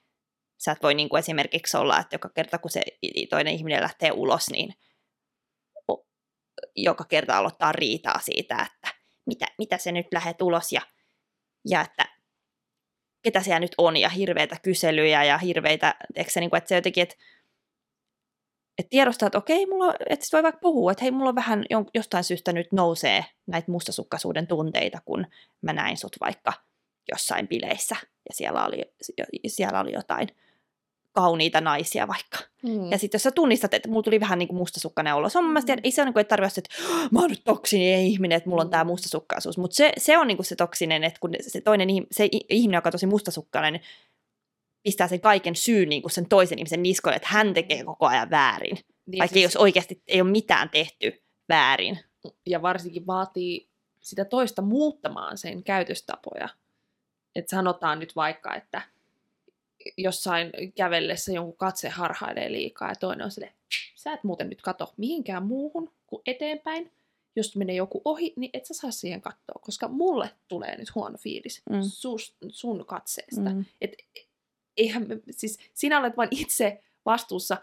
[0.63, 2.81] sä et voi niin kuin esimerkiksi olla, että joka kerta kun se
[3.29, 4.73] toinen ihminen lähtee ulos, niin
[6.75, 10.81] joka kerta aloittaa riitaa siitä, että mitä, mitä se nyt lähet ulos ja,
[11.69, 12.05] ja että
[13.21, 15.95] ketä siellä nyt on ja hirveitä kyselyjä ja hirveitä,
[16.27, 17.15] se, niin kuin, että se jotenkin, että
[18.77, 22.23] että tiedostaa, että okei, mulla, että voi vaikka puhua, että hei, mulla on vähän jostain
[22.23, 25.27] syystä nyt nousee näitä mustasukkaisuuden tunteita, kun
[25.61, 26.53] mä näin sut vaikka
[27.11, 28.93] jossain bileissä ja siellä oli,
[29.47, 30.27] siellä oli jotain
[31.11, 32.37] kauniita naisia vaikka.
[32.63, 32.91] Mm.
[32.91, 35.43] Ja sitten jos sä tunnistat, että mulla tuli vähän niin kuin mustasukkainen olo, se on
[35.43, 36.75] mun mielestä, ei se ole niin kuin, että tarvitse, että
[37.11, 38.87] mä oon nyt toksinen ihminen, että mulla on tämä mm.
[38.87, 39.57] mustasukkaisuus.
[39.57, 42.87] Mutta se, se on niin kuin se toksinen, että kun se toinen se ihminen, joka
[42.87, 43.81] on tosi mustasukkainen,
[44.83, 48.29] pistää sen kaiken syyn niin kuin sen toisen ihmisen niskoille, että hän tekee koko ajan
[48.29, 48.77] väärin.
[49.05, 49.43] Niin vaikka siis...
[49.43, 51.99] jos oikeasti ei ole mitään tehty väärin.
[52.45, 56.49] Ja varsinkin vaatii sitä toista muuttamaan sen käytöstapoja.
[57.35, 58.81] Että sanotaan nyt vaikka, että
[59.97, 63.53] jossain kävellessä jonkun katse harhailee liikaa ja toinen on silleen,
[63.95, 66.91] sä et muuten nyt kato mihinkään muuhun kuin eteenpäin.
[67.35, 71.17] Jos menee joku ohi, niin et sä saa siihen katsoa, koska mulle tulee nyt huono
[71.17, 71.81] fiilis mm.
[71.81, 73.49] sus, sun katseesta.
[73.49, 73.65] Mm.
[73.81, 73.91] Et
[74.77, 77.57] eihän, siis sinä olet vain itse vastuussa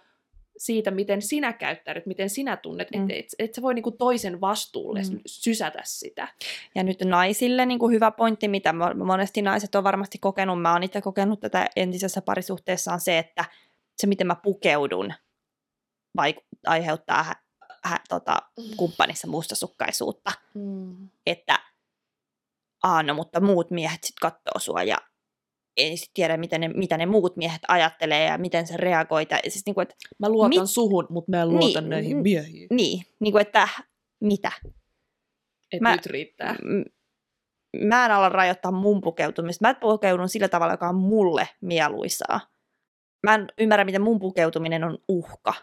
[0.59, 3.01] siitä, miten sinä käyttäydyt, miten sinä tunnet, mm.
[3.01, 5.21] että et, et sä voi niinku toisen vastuulle mm.
[5.27, 6.29] sysätä sitä.
[6.75, 11.01] Ja nyt naisille niinku hyvä pointti, mitä monesti naiset on varmasti kokenut, mä oon itse
[11.01, 13.45] kokenut tätä entisessä parisuhteessa, on se, että
[13.97, 15.15] se miten mä pukeudun
[16.21, 17.43] vaik- aiheuttaa hä-
[17.85, 18.77] hä- tota, mm.
[18.77, 20.33] kumppanissa mustasukkaisuutta.
[20.55, 21.09] Mm.
[21.27, 21.59] Että
[22.83, 24.99] aah, no, mutta muut miehet sitten katsoo sua ja
[25.79, 29.27] ei sit tiedä, miten ne, mitä ne muut miehet ajattelee ja miten se reagoi.
[29.49, 30.71] Siis niin kuin, että, mä luotan mit...
[30.71, 32.67] suhun, mutta mä en luota niin, näihin miehiin.
[32.71, 33.69] Niin, niin kuin, että
[34.21, 34.53] mitä?
[35.73, 36.53] Et mä, nyt riittää.
[36.53, 39.69] M- mä en ala rajoittaa mun pukeutumista.
[39.69, 42.41] Mä pukeudun sillä tavalla, joka on mulle mieluisaa.
[43.23, 45.55] Mä en ymmärrä, miten mun pukeutuminen on uhka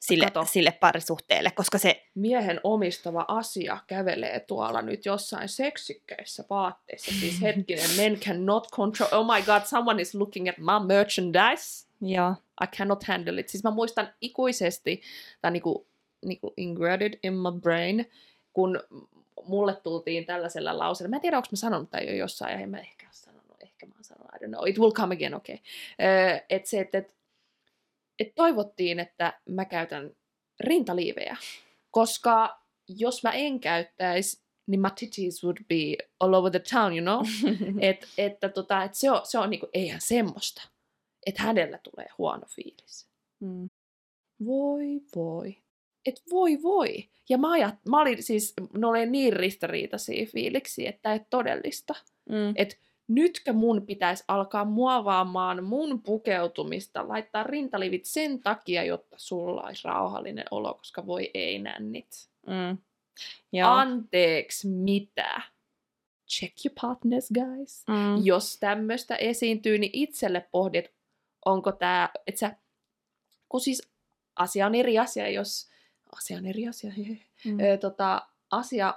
[0.00, 2.06] sille, sille parisuhteelle, koska se...
[2.14, 7.12] Miehen omistava asia kävelee tuolla nyt jossain seksikkäissä vaatteissa.
[7.20, 9.08] Siis hetkinen, men cannot control...
[9.12, 11.86] Oh my god, someone is looking at my merchandise.
[12.00, 12.34] Joo.
[12.64, 13.48] I cannot handle it.
[13.48, 15.02] Siis mä muistan ikuisesti,
[15.40, 15.86] tai niinku,
[16.24, 18.10] niinku ingrained in my brain,
[18.52, 18.80] kun
[19.44, 21.10] mulle tultiin tällaisella lauseella.
[21.10, 23.56] Mä en tiedä, onko mä sanonut tai jo jossain, ja en mä ehkä ole sanonut,
[23.62, 25.54] ehkä mä oon sanonut, I don't know, it will come again, okay.
[25.54, 27.10] Uh, että se, että et,
[28.20, 30.10] että toivottiin, että mä käytän
[30.60, 31.36] rintaliivejä,
[31.90, 37.02] koska jos mä en käyttäisi, niin my titties would be all over the town, you
[37.02, 37.26] know?
[37.90, 40.62] Et, että tota, et se on, se on niinku, eihän semmoista,
[41.26, 43.08] että hänellä tulee huono fiilis.
[43.40, 43.70] mm.
[44.44, 45.56] Voi voi.
[46.06, 47.08] Et voi voi.
[47.28, 51.94] Ja mä, ajat, mä olin siis, ne oli niin ristiriitaisia fiiliksiä, että et todellista.
[52.28, 52.52] Mm.
[52.56, 52.80] Et
[53.10, 60.44] nytkö mun pitäisi alkaa muovaamaan mun pukeutumista, laittaa rintalivit sen takia, jotta sulla olisi rauhallinen
[60.50, 62.30] olo, koska voi ei nännit.
[62.46, 62.78] Mm.
[63.52, 63.70] Joo.
[63.70, 65.40] Anteeksi, mitä?
[66.28, 67.84] Check your partners, guys.
[67.88, 68.24] mm.
[68.24, 70.90] Jos tämmöistä esiintyy, niin itselle pohdi, että
[71.44, 72.56] onko tämä, että sä,
[73.48, 73.90] kun siis
[74.36, 75.70] asia on eri asia, jos,
[76.16, 76.92] asia on eri asia.
[77.44, 77.60] Mm.
[77.60, 78.94] Ö, tota, asia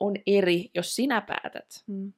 [0.00, 2.12] on eri, jos sinä päätät, Mm.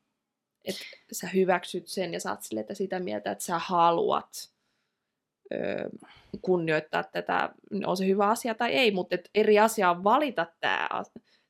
[0.65, 0.83] Että
[1.13, 4.29] sä hyväksyt sen ja saat sille, että sitä mieltä, että sä haluat
[5.55, 5.91] ö,
[6.43, 7.51] kunnioittaa tätä,
[7.87, 10.89] on se hyvä asia tai ei, mutta et eri asia on valita tämä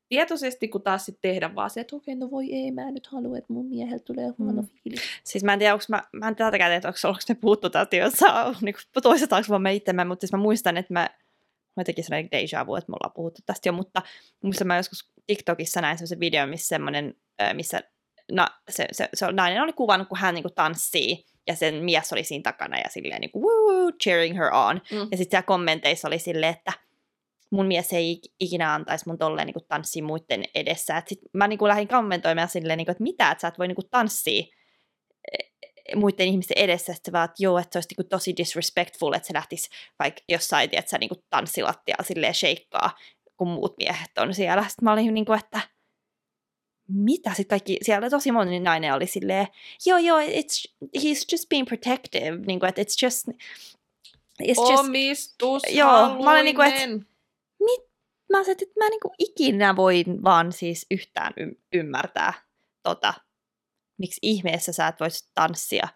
[0.08, 3.06] tietoisesti, kun taas sitten tehdä vaan se, että okei, no voi ei, mä en nyt
[3.06, 4.68] halua, että mun mieheltä tulee huono Mm.
[4.68, 5.00] fiilis.
[5.24, 7.96] Siis mä en tiedä, onko mä, mä en tätäkään tiedä, onko, onko ne puhuttu tästä
[7.96, 8.26] jossa
[8.62, 11.10] niin toistetaanko vaan me itsemme, mutta siis mä muistan, että mä,
[11.76, 14.02] mä tekin sellainen deja vu, että me ollaan puhuttu tästä jo, mutta
[14.42, 17.14] muistan mä joskus TikTokissa näin semmoisen videon, missä semmoinen,
[17.52, 17.80] missä
[18.32, 22.12] na, se, se, se, nainen oli kuvannut, kun hän niin kuin, tanssii, ja sen mies
[22.12, 24.80] oli siinä takana ja silleen niin kuin, woo, cheering her on.
[24.90, 24.98] Mm.
[24.98, 26.72] Ja sitten siellä kommenteissa oli silleen, että
[27.50, 30.96] mun mies ei ik- ikinä antaisi mun tolleen niin tanssia muiden edessä.
[30.96, 33.58] Et sit mä niin kuin lähdin kommentoimaan silleen, niin kuin, että mitä, että sä et
[33.58, 34.44] voi niin kuin tanssia
[35.32, 35.52] eh,
[35.96, 39.34] muiden ihmisten edessä, sitten vaan, että joo, että se olisi niin tosi disrespectful, että se
[39.34, 42.90] lähtisi vaikka jossain, että sä niin tanssilattialla silleen sheikkaa,
[43.36, 44.62] kun muut miehet on siellä.
[44.62, 45.60] Sitten mä olin niin kuin, että
[46.92, 49.46] mitä sitten kaikki, siellä tosi moni nainen oli silleen,
[49.86, 53.28] joo joo, it's, he's just being protective, niin kuin, että it's just,
[54.42, 57.06] it's just, Omistus, Joo, mä olin niinku, et- haluinen.
[58.32, 62.32] mä sanoin, että mä niin ikinä voin vaan siis yhtään y- ymmärtää
[62.82, 63.14] tota,
[63.98, 65.88] miksi ihmeessä sä et voisi tanssia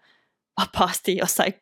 [0.61, 1.53] vapaasti jossain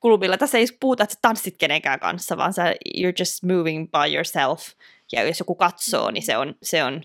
[0.00, 0.36] klubilla.
[0.38, 4.68] Tässä ei puhuta, että sä tanssit kenenkään kanssa, vaan sä, you're just moving by yourself.
[5.12, 7.04] Ja jos joku katsoo, niin se on, se on,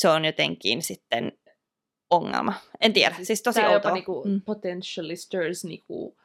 [0.00, 1.32] se on jotenkin sitten
[2.10, 2.52] ongelma.
[2.80, 3.92] En tiedä, siis tosi Tää jopa outoa.
[3.92, 4.40] niinku Mm.
[4.40, 6.16] potentially stirs niinku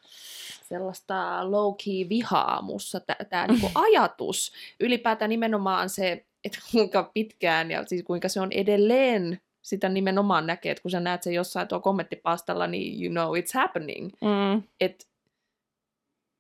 [0.70, 3.00] sellaista low-key vihaa mussa,
[3.30, 4.52] tämä niinku ajatus.
[4.80, 10.72] Ylipäätään nimenomaan se, että kuinka pitkään ja siis kuinka se on edelleen sitä nimenomaan näkee,
[10.72, 14.10] että kun sä näet sen jossain tuo kommenttipastalla, niin you know it's happening.
[14.22, 15.08] Mm, Et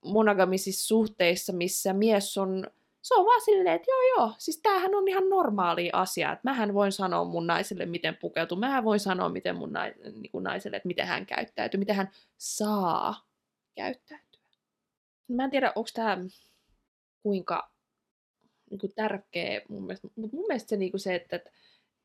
[0.05, 2.67] monogamisissa suhteissa, missä mies on,
[3.05, 6.73] se on vaan silleen, että joo joo, siis tämähän on ihan normaali asia, että mähän
[6.73, 10.77] voin sanoa mun naiselle, miten pukeutuu, mähän voin sanoa miten mun nai, niin kuin naiselle,
[10.77, 13.27] että miten hän käyttäytyy, miten hän saa
[13.75, 14.41] käyttäytyä.
[15.27, 16.17] Mä en tiedä, onko tämä
[17.23, 17.71] kuinka
[18.69, 21.51] niin kuin tärkeä mun mielestä, mutta mun mielestä se, niin kuin se että, että,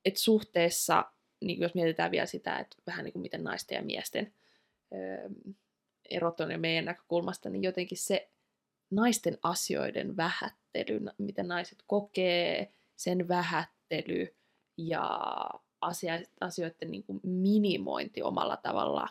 [0.04, 1.04] että suhteessa,
[1.40, 4.34] niin kuin jos mietitään vielä sitä, että vähän niin kuin miten naisten ja miesten
[4.92, 5.28] öö,
[6.10, 8.30] erot on meidän näkökulmasta, niin jotenkin se
[8.90, 14.36] naisten asioiden vähättely, miten naiset kokee sen vähättely
[14.76, 15.20] ja
[15.80, 19.08] asia, asioiden niin kuin minimointi omalla tavalla,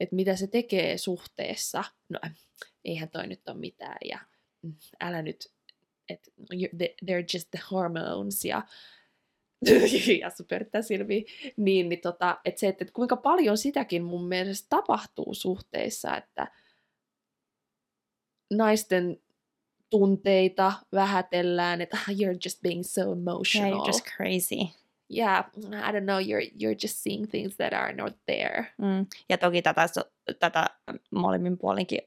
[0.00, 1.84] että mitä se tekee suhteessa.
[2.08, 2.20] No
[2.84, 4.18] eihän toi nyt ole mitään ja
[4.62, 5.52] mm, älä nyt,
[6.08, 6.30] että
[7.04, 8.62] they're just the hormones ja
[10.20, 11.22] ja supertää silmiä,
[11.56, 16.52] niin, niin tota, että se, että kuinka paljon sitäkin mun mielestä tapahtuu suhteissa, että
[18.52, 19.20] naisten
[19.90, 23.72] tunteita vähätellään, että "Ah, you're just being so yeah, emotional.
[23.72, 24.72] you're just crazy.
[25.16, 28.66] Yeah, I don't know, you're, you're just seeing things that are not there.
[28.78, 29.06] Mm.
[29.28, 29.86] Ja toki tätä,
[30.40, 30.66] tätä
[31.10, 32.00] molemmin puolinkin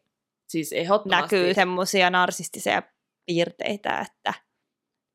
[0.50, 0.72] Siis
[1.06, 2.84] näkyy semmoisia narsistisia
[3.26, 4.34] piirteitä, että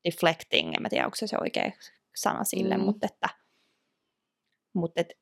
[0.03, 1.71] deflecting, en mä tiedä, onko se se oikea
[2.15, 2.83] sana sille, Mm.
[2.83, 3.29] mutta että,
[4.73, 5.13] mutta et,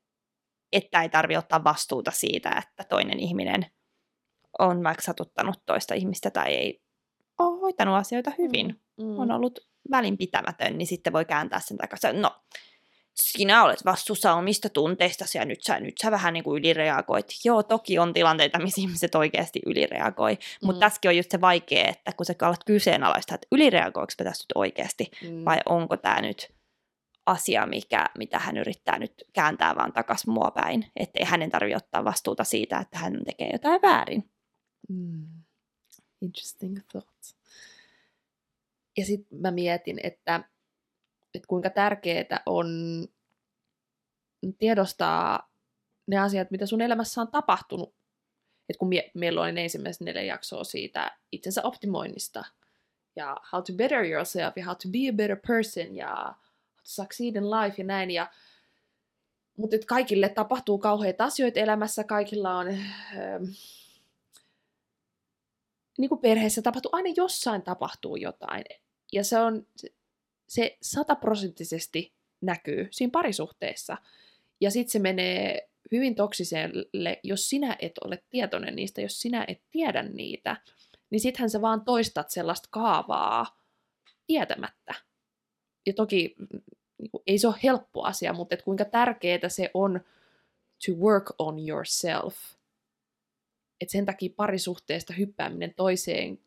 [0.71, 3.65] että ei tarvitse ottaa vastuuta siitä, että toinen ihminen
[4.59, 6.81] on vaikka satuttanut toista ihmistä tai ei
[7.39, 9.19] ole hoitanut asioita hyvin, Mm.
[9.19, 9.59] on ollut
[9.91, 12.21] välinpitämätön, niin sitten voi kääntää sen takaisin.
[12.21, 12.35] No,
[13.15, 17.25] sinä olet vastuussa omista tunteistasi ja nyt sä, nyt sä vähän niin kuin ylireagoit.
[17.45, 20.65] Joo, toki on tilanteita, missä ihmiset oikeasti ylireagoi, Mm.
[20.65, 24.51] mutta tässäkin on just se vaikea, että kun sä alat kyseenalaista, että ylireagoiko tässä nyt
[24.55, 25.45] oikeasti, Mm.
[25.45, 26.51] vai onko tämä nyt
[27.25, 32.03] asia, mikä, mitä hän yrittää nyt kääntää vaan takaisin mua päin, ettei hänen tarvitse ottaa
[32.05, 34.29] vastuuta siitä, että hän tekee jotain väärin.
[34.89, 35.27] Mm.
[36.21, 37.35] Interesting thought.
[38.97, 40.43] Ja sitten mä mietin, että,
[41.35, 42.67] että kuinka tärkeää on
[44.57, 45.51] tiedostaa
[46.07, 47.95] ne asiat, mitä sun elämässä on tapahtunut.
[48.69, 52.45] että kun mie- meillä oli ensimmäiset neljä jaksoa siitä itsensä optimoinnista,
[53.15, 56.33] ja how to better yourself, ja how to be a better person, ja how
[56.75, 58.31] to succeed in life, ja näin, ja
[59.57, 62.67] mutta kaikille tapahtuu kauheita asioita elämässä, kaikilla on...
[62.67, 63.43] Ähm,
[65.97, 68.63] niin kuin perheessä tapahtuu, aina jossain tapahtuu jotain.
[69.11, 69.67] Ja se on,
[70.47, 73.97] se sataprosenttisesti näkyy siinä parisuhteessa.
[74.61, 79.61] Ja sitten se menee hyvin toksiselle, jos sinä et ole tietoinen niistä, jos sinä et
[79.71, 80.57] tiedä niitä,
[81.09, 83.61] niin sittenhän sä vaan toistat sellaista kaavaa
[84.27, 84.95] tietämättä.
[85.85, 86.35] Ja toki
[86.97, 89.99] niin kuin, ei se ole helppo asia, mutta et kuinka tärkeää se on
[90.85, 92.35] to work on yourself.
[93.83, 96.39] Et sen takia parisuhteesta hyppääminen toiseen,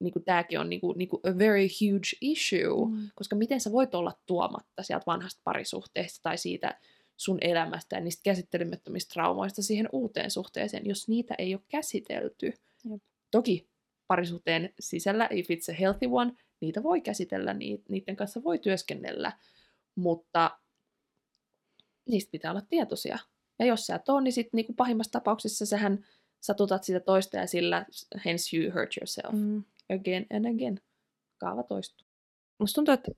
[0.00, 3.10] niin kuin tämäkin on niin kuin, niin kuin a very huge issue, mm.
[3.14, 6.80] koska miten sä voit olla tuomatta sieltä vanhasta parisuhteesta tai siitä
[7.16, 12.52] sun elämästä ja niistä käsittelemättömistä traumoista siihen uuteen suhteeseen, jos niitä ei ole käsitelty.
[12.90, 13.02] Jep.
[13.30, 13.68] Toki
[14.06, 17.54] parisuhteen sisällä, if it's a healthy one, niitä voi käsitellä,
[17.88, 19.32] niiden kanssa voi työskennellä,
[19.94, 20.58] mutta
[22.08, 23.18] niistä pitää olla tietoisia.
[23.58, 26.06] Ja jos sä et ole, niin sitten niin pahimmassa tapauksessa sähän
[26.40, 27.86] satutat sitä toista ja sillä
[28.24, 29.32] hence you hurt yourself.
[29.32, 29.64] Mm.
[30.00, 30.80] Again and again.
[31.38, 32.06] Kaava toistuu.
[32.58, 33.10] Musta tuntuu, että,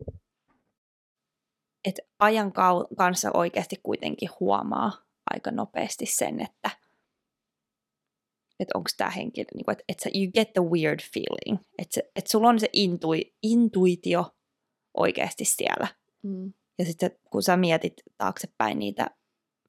[1.85, 2.53] että ajan
[2.97, 4.93] kanssa oikeasti kuitenkin huomaa
[5.31, 6.71] aika nopeasti sen, että,
[8.61, 12.49] että onko tämä henkilö, niin että, että you get the weird feeling, että, että sulla
[12.49, 14.37] on se intui, intuitio
[14.95, 15.87] oikeasti siellä.
[16.23, 16.53] Mm.
[16.79, 19.11] Ja sitten kun sä mietit taaksepäin niitä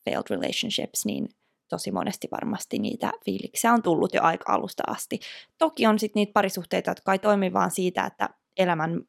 [0.05, 1.29] failed relationships, niin
[1.69, 5.19] tosi monesti varmasti niitä fiiliksiä on tullut jo aika alusta asti.
[5.57, 9.01] Toki on sitten niitä parisuhteita, jotka ei toimi vaan siitä, että elämän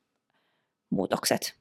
[0.90, 1.59] muutokset,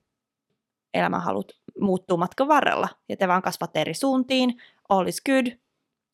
[0.93, 2.89] elämänhalut muuttuu matkan varrella.
[3.09, 5.47] Ja te vaan kasvatte eri suuntiin, all is good,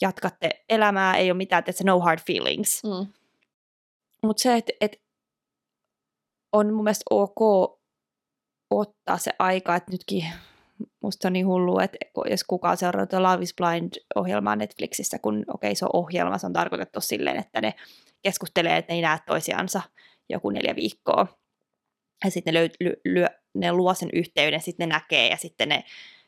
[0.01, 2.84] jatkatte elämää, ei ole mitään, että no hard feelings.
[2.84, 3.13] Mm.
[4.23, 5.01] Mutta se, että et
[6.53, 7.39] on mun mielestä ok
[8.69, 10.25] ottaa se aika, että nytkin
[11.03, 11.97] musta on niin hullu, että
[12.30, 16.45] jos kukaan seuraa tuota Love is Blind-ohjelmaa Netflixissä, kun okei okay, se on ohjelma, se
[16.45, 17.73] on tarkoitettu silleen, että ne
[18.21, 19.82] keskustelee, että ne ei näe toisiansa
[20.30, 21.27] joku neljä viikkoa.
[22.25, 22.69] Ja sitten ne,
[23.05, 25.84] lyö, ne luo sen yhteyden, sitten ne näkee ja sitten ne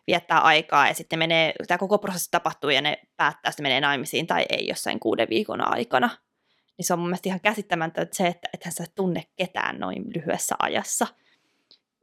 [0.07, 4.27] viettää aikaa ja sitten menee, tämä koko prosessi tapahtuu ja ne päättää, että menee naimisiin
[4.27, 6.09] tai ei jossain kuuden viikon aikana.
[6.77, 10.55] Niin se on mun mielestä ihan käsittämätöntä se, että ethän sä tunne ketään noin lyhyessä
[10.59, 11.07] ajassa–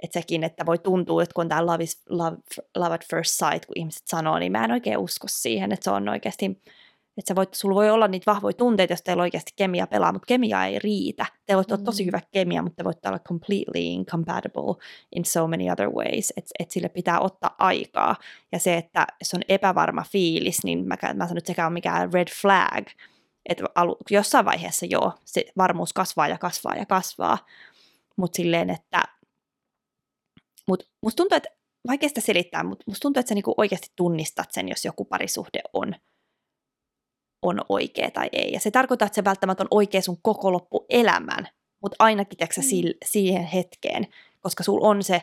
[0.03, 2.37] että sekin, että voi tuntua, että kun on tämä love, is, love,
[2.77, 5.91] love at first sight, kun ihmiset sanoo, niin mä en oikein usko siihen, että se
[5.91, 6.45] on oikeasti,
[7.17, 10.27] että sä voit, sulla voi olla niitä vahvoja tunteita, jos teillä oikeasti kemia pelaa, mutta
[10.27, 11.27] kemia ei riitä.
[11.47, 12.07] Te voitte olla tosi mm.
[12.07, 14.75] hyvä kemia, mutta te voitte olla completely incompatible
[15.17, 18.17] in so many other ways, että et sille pitää ottaa aikaa.
[18.53, 22.13] Ja se, että se on epävarma fiilis, niin mä, mä sanon, että sekä on mikään
[22.13, 22.87] red flag,
[23.49, 27.39] että alu, jossain vaiheessa joo, se varmuus kasvaa ja kasvaa ja kasvaa,
[28.17, 29.03] mutta silleen, että
[30.69, 31.49] mutta musta tuntuu, että
[31.87, 35.61] vaikea sitä selittää, mutta musta tuntuu, että sä niinku oikeasti tunnistat sen, jos joku parisuhde
[35.73, 35.95] on,
[37.43, 38.53] on oikea tai ei.
[38.53, 41.49] Ja se tarkoittaa, että se välttämättä on oikea sun koko loppuelämän,
[41.83, 42.95] mutta ainakin teksä mm.
[43.05, 44.07] siihen hetkeen,
[44.41, 45.23] koska sul on se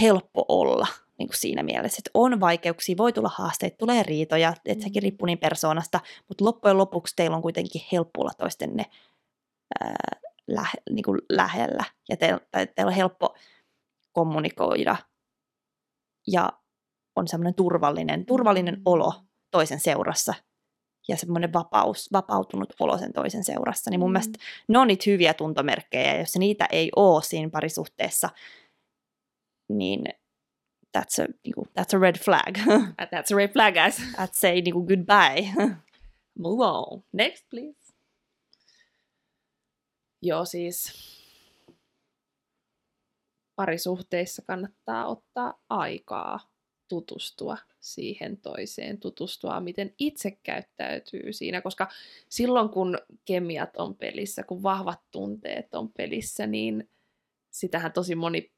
[0.00, 0.86] helppo olla
[1.18, 5.02] niin kuin siinä mielessä, että on vaikeuksia, voi tulla haasteita, tulee riitoja, että sekin mm.
[5.02, 8.84] riippuu niin persoonasta, mutta loppujen lopuksi teillä on kuitenkin helppo olla toistenne
[9.80, 9.94] ää,
[10.48, 13.34] lähe, niin kuin lähellä ja teillä, teillä on helppo
[14.12, 14.96] kommunikoida
[16.26, 16.52] ja
[17.16, 19.12] on semmoinen turvallinen, turvallinen olo
[19.50, 20.34] toisen seurassa
[21.08, 24.12] ja semmoinen vapaus, vapautunut olo sen toisen seurassa, niin mun mm.
[24.12, 24.38] mielestä
[24.68, 28.28] ne on niitä hyviä tuntomerkkejä, ja jos niitä ei ole siinä parisuhteessa,
[29.68, 30.04] niin
[30.98, 32.58] that's a, niinku, that's a red flag.
[33.14, 33.98] that's a red flag, guys.
[34.16, 35.52] That's say niinku, goodbye.
[36.38, 37.02] Move on.
[37.12, 37.94] Next, please.
[40.22, 40.92] Joo, siis
[43.60, 46.40] parisuhteissa kannattaa ottaa aikaa
[46.88, 51.88] tutustua siihen toiseen, tutustua, miten itse käyttäytyy siinä, koska
[52.28, 56.90] silloin kun kemiat on pelissä, kun vahvat tunteet on pelissä, niin
[57.50, 58.52] sitähän tosi moni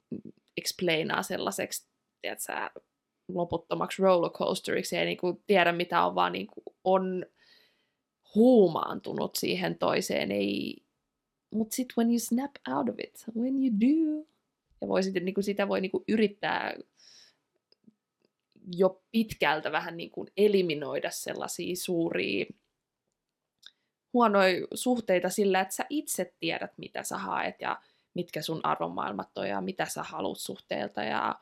[0.56, 1.86] explainaa sellaiseksi,
[2.20, 2.80] tiedätkö,
[3.28, 7.26] loputtomaksi rollercoasteriksi, ei niinku tiedä mitä on, vaan niinku on
[8.34, 10.76] huumaantunut siihen toiseen, ei...
[11.54, 14.31] Mutta sitten when you snap out of it, when you do,
[14.82, 16.74] ja voi sitten, niin kuin sitä voi niin kuin yrittää
[18.76, 22.46] jo pitkältä vähän niin kuin eliminoida sellaisia suuria
[24.12, 27.80] huonoja suhteita sillä, että sä itse tiedät, mitä sä haet ja
[28.14, 31.38] mitkä sun arvomaailmat on ja mitä sä haluat suhteelta ja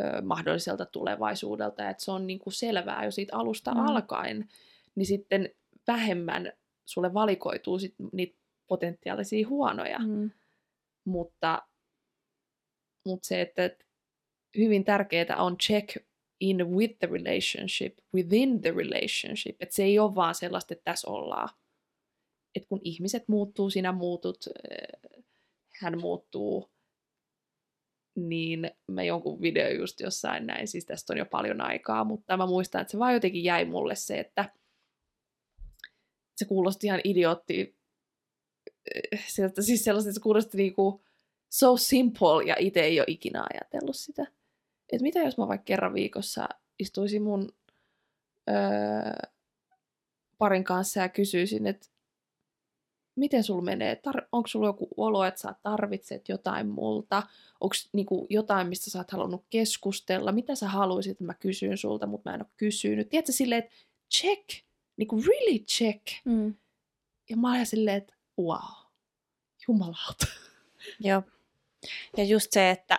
[0.00, 3.80] ö, mahdolliselta tulevaisuudelta, että se on niin kuin selvää jo siitä alusta mm.
[3.80, 4.48] alkaen,
[4.94, 5.50] niin sitten
[5.86, 6.52] vähemmän
[6.84, 9.98] sulle valikoituu sit niitä potentiaalisia huonoja.
[9.98, 10.30] Mm.
[11.04, 11.62] Mutta,
[13.04, 13.70] mutta se, että
[14.58, 15.96] hyvin tärkeää on check
[16.40, 19.56] in with the relationship, within the relationship.
[19.60, 21.48] Että se ei ole vaan sellaista, että tässä ollaan.
[22.54, 25.22] Että kun ihmiset muuttuu, sinä muutut, äh,
[25.80, 26.70] hän muuttuu,
[28.16, 32.46] niin mä jonkun video just jossain näin, siis tästä on jo paljon aikaa, mutta mä
[32.46, 34.52] muistan, että se vaan jotenkin jäi mulle se, että
[36.36, 37.76] se kuulosti ihan idiootti,
[39.14, 41.04] äh, sieltä, siis sellaista, että se kuulosti niinku
[41.54, 44.22] so simple ja itse ei ole ikinä ajatellut sitä.
[44.92, 46.48] Että mitä jos mä vaikka kerran viikossa
[46.78, 47.52] istuisin mun
[48.50, 49.28] öö,
[50.38, 51.86] parin kanssa ja kysyisin, että
[53.16, 57.22] miten sulla menee, Tar- onko sulla joku olo, että sä tarvitset jotain multa,
[57.60, 62.06] onko niinku jotain, mistä sä oot halunnut keskustella, mitä sä haluaisit, että mä kysyn sulta,
[62.06, 63.08] mutta mä en ole kysynyt.
[63.08, 63.74] Tiedätkö silleen, että
[64.14, 64.48] check,
[64.96, 66.02] niinku really check.
[66.24, 66.54] Mm.
[67.30, 68.88] Ja mä olen silleen, että wow,
[69.68, 70.26] jumalauta.
[71.00, 71.22] Joo.
[72.16, 72.98] Ja just se, että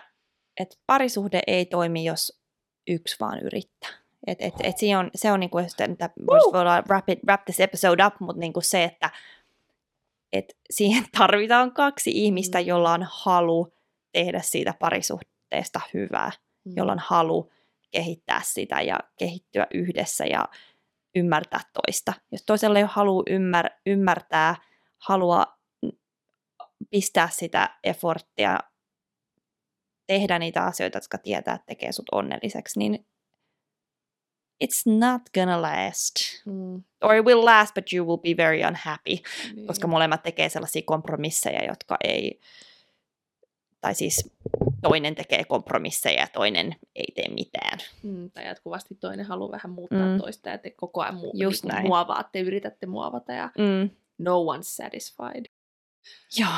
[0.60, 2.40] et parisuhde ei toimi, jos
[2.88, 3.90] yksi vaan yrittää.
[4.28, 7.60] Et, et, et siinä on, se on niinku, että vois voidaan wrap, it, wrap this
[7.60, 9.10] episode up, mutta niinku se, että
[10.34, 12.66] et siihen tarvitaan kaksi ihmistä, Mm.
[12.66, 13.74] jolla on halu
[14.12, 16.32] tehdä siitä parisuhteesta hyvää,
[16.66, 17.52] jolla on halu
[17.92, 20.50] kehittää sitä ja kehittyä yhdessä ja
[21.16, 22.14] ymmärtää toista.
[22.32, 24.56] Jos toisella ei ole halu ymmär, ymmärtää,
[24.98, 25.46] halua
[26.90, 28.60] pistää sitä efforttia,
[30.08, 33.06] tehdä niitä asioita, jotka tietää, että tekee sut onnelliseksi, niin
[34.64, 36.16] it's not gonna last.
[36.46, 39.16] Mm, Or it will last, but you will be very unhappy,
[39.56, 39.68] niin.
[39.68, 42.40] koska molemmat tekee sellaisia kompromisseja, jotka ei,
[43.82, 44.32] tai siis
[44.82, 47.80] toinen tekee kompromisseja ja toinen ei tee mitään.
[48.04, 50.12] Mm, tai jatkuvasti toinen haluaa vähän muuttaa Mm.
[50.12, 50.18] mm.
[50.18, 51.88] toista ja te koko ajan muu- Just niinku näin.
[51.88, 53.90] muovaatte, yritätte muovata ja Mm.
[54.18, 55.46] no one's satisfied.
[56.40, 56.50] Joo,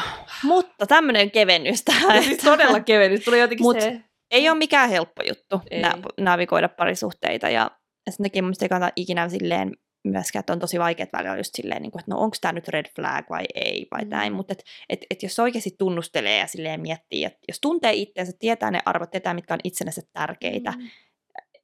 [0.44, 2.24] mutta tämmöinen kevennys tähän.
[2.24, 3.26] siis todella kevennys.
[3.26, 4.02] Tuli jotenkin Mut- se...
[4.32, 5.82] ei ole mikään helppo juttu Ei.
[6.20, 7.72] navigoida parisuhteita ja
[8.10, 9.72] sen takia mun ei kannata ikinä silleen
[10.04, 12.68] myöskään, että on tosi vaikeat välillä just silleen, niin kuin, että no onko tämä nyt
[12.68, 14.10] red flag vai ei vai Mm.
[14.10, 18.32] näin, mutta et, et, et jos oikeasti tunnustelee ja silleen miettii, että jos tuntee itseänsä,
[18.40, 20.88] tietää ne arvot, tietää mitkä on itsellensä tärkeitä, Mm.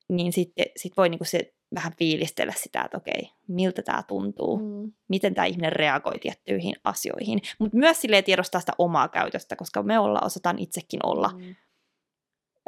[0.10, 4.92] niin sitten sit voi niinku se vähän fiilistellä sitä, että okei, miltä tämä tuntuu, Mm.
[5.08, 10.00] miten tämä ihminen reagoi tiettyihin asioihin, mutta myös silleen tiedostaa sitä omaa käytöstä, koska me
[10.00, 11.56] olla, osataan itsekin olla Mm.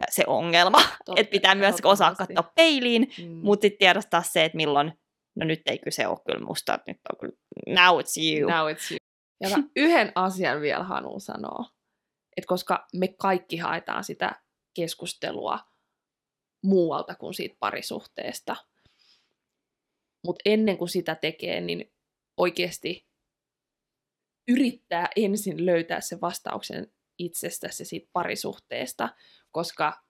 [0.10, 0.78] se ongelma,
[1.16, 3.32] että pitää myös osaa katsoa peiliin, Mm.
[3.44, 4.92] mutta sitten tiedostaa se, että milloin,
[5.36, 7.36] no nyt ei kyse ole kyllä musta, nyt on kyllä,
[7.68, 8.50] now it's you.
[8.50, 8.98] Now it's you.
[9.42, 11.66] Ja mä yhden asian vielä haluan sanoa.
[12.38, 14.42] Että koska me kaikki haetaan sitä
[14.74, 15.60] keskustelua
[16.64, 18.56] muualta kuin siitä parisuhteesta.
[20.26, 21.92] Mutta ennen kuin sitä tekee, niin
[22.38, 23.06] oikeasti
[24.48, 29.10] yrittää ensin löytää se vastauksen itsestäsi ja siitä parisuhteesta,
[29.52, 30.04] koska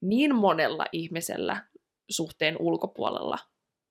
[0.00, 1.66] niin monella ihmisellä
[2.10, 3.38] suhteen ulkopuolella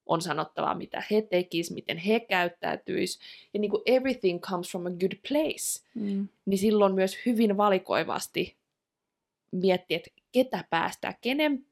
[0.06, 3.20] on sanottavaa, mitä he tekis, miten he käyttäytyis,
[3.54, 6.28] ja niin kuin everything comes from a good place, Mm.
[6.46, 8.58] niin silloin myös hyvin valikoivasti
[9.52, 11.66] miettiä, että ketä päästää, kenen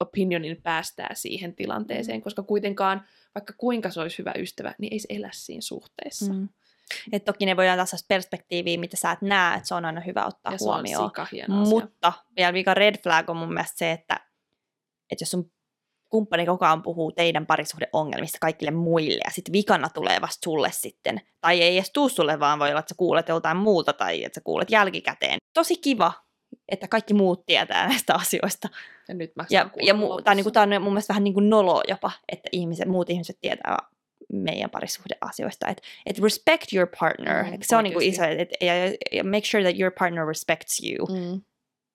[0.00, 5.06] opinionin päästää siihen tilanteeseen, koska kuitenkaan, vaikka kuinka se olisi hyvä ystävä, niin ei se
[5.10, 6.32] elä siinä suhteessa.
[6.32, 6.48] Mm.
[7.12, 10.26] Et toki ne voi antaa perspektiiviä, mitä sä et näe, että se on aina hyvä
[10.26, 11.10] ottaa Ja huomioon.
[11.18, 11.46] asia.
[11.48, 14.20] Mutta vielä mikä red flag on mun mielestä se, että,
[15.10, 15.50] että jos sun
[16.10, 21.20] kumppani koko ajan puhuu teidän parisuhdeongelmista kaikille muille ja sitten vikana tulee vasta sulle sitten,
[21.40, 24.40] tai ei edes tuu sulle, vaan voi olla, että sä kuulet joltain muulta tai että
[24.40, 25.38] sä kuulet jälkikäteen.
[25.54, 26.12] Tosi kiva,
[26.68, 28.68] että kaikki muut tietää näistä asioista.
[29.08, 31.50] Ja nyt mä Ja, ja mu, tai niinku, tämä on mun mielestä vähän niin kuin
[31.50, 33.76] nolo jopa, että ihmiset, muut ihmiset tietää
[34.32, 35.68] meidän parisuhdeasioista.
[35.68, 37.44] Että et respect your partner.
[37.44, 38.74] Mm, se on niinku iso, et, ja,
[39.12, 41.06] ja make sure that your partner respects you.
[41.06, 41.32] Mm.
[41.32, 41.40] Mm.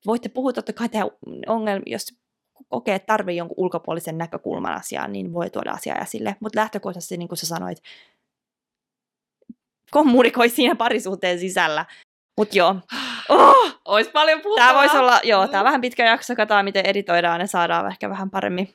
[0.05, 1.05] Voitte puhua totta kai tehdä
[1.47, 2.07] ongelmia, jos
[2.70, 6.36] kokee, että tarvii jonkun ulkopuolisen näkökulman asiaan, niin voi tuoda asiaa esille.
[6.39, 7.78] Mutta lähtökohtaisesti, niin kuin sä sanoit,
[9.91, 11.86] kommunikoi siinä parisuhteen sisällä.
[12.38, 12.76] Mutta joo,
[13.32, 14.70] oh, Ois paljon puhuttavaa.
[14.70, 15.52] Tämä voisi olla, joo, Mm.
[15.52, 18.74] tämä vähän pitkä jakso, katsotaan miten editoidaan ja saadaan ehkä vähän paremmin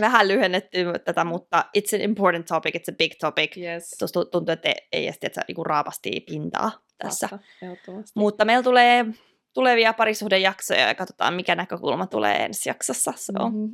[0.00, 3.56] vähän lyhennettyä tätä, mutta it's an important topic, it's a big topic.
[3.56, 3.90] Yes.
[3.98, 7.28] Tuosta tuntuu, että ei edes tiedä, niinku raapastii pintaa tässä.
[7.62, 8.12] Ehdottomasti.
[8.14, 9.06] Mutta meillä tulee
[9.54, 13.12] tulevia parisuhdejaksoja ja katsotaan, mikä näkökulma tulee ensi jaksossa.
[13.16, 13.66] So, Mhm.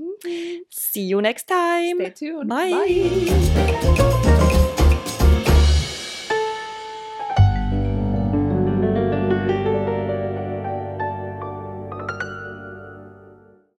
[0.71, 2.11] see you next time!
[2.11, 2.49] Stay tuned.
[2.49, 2.69] Bye.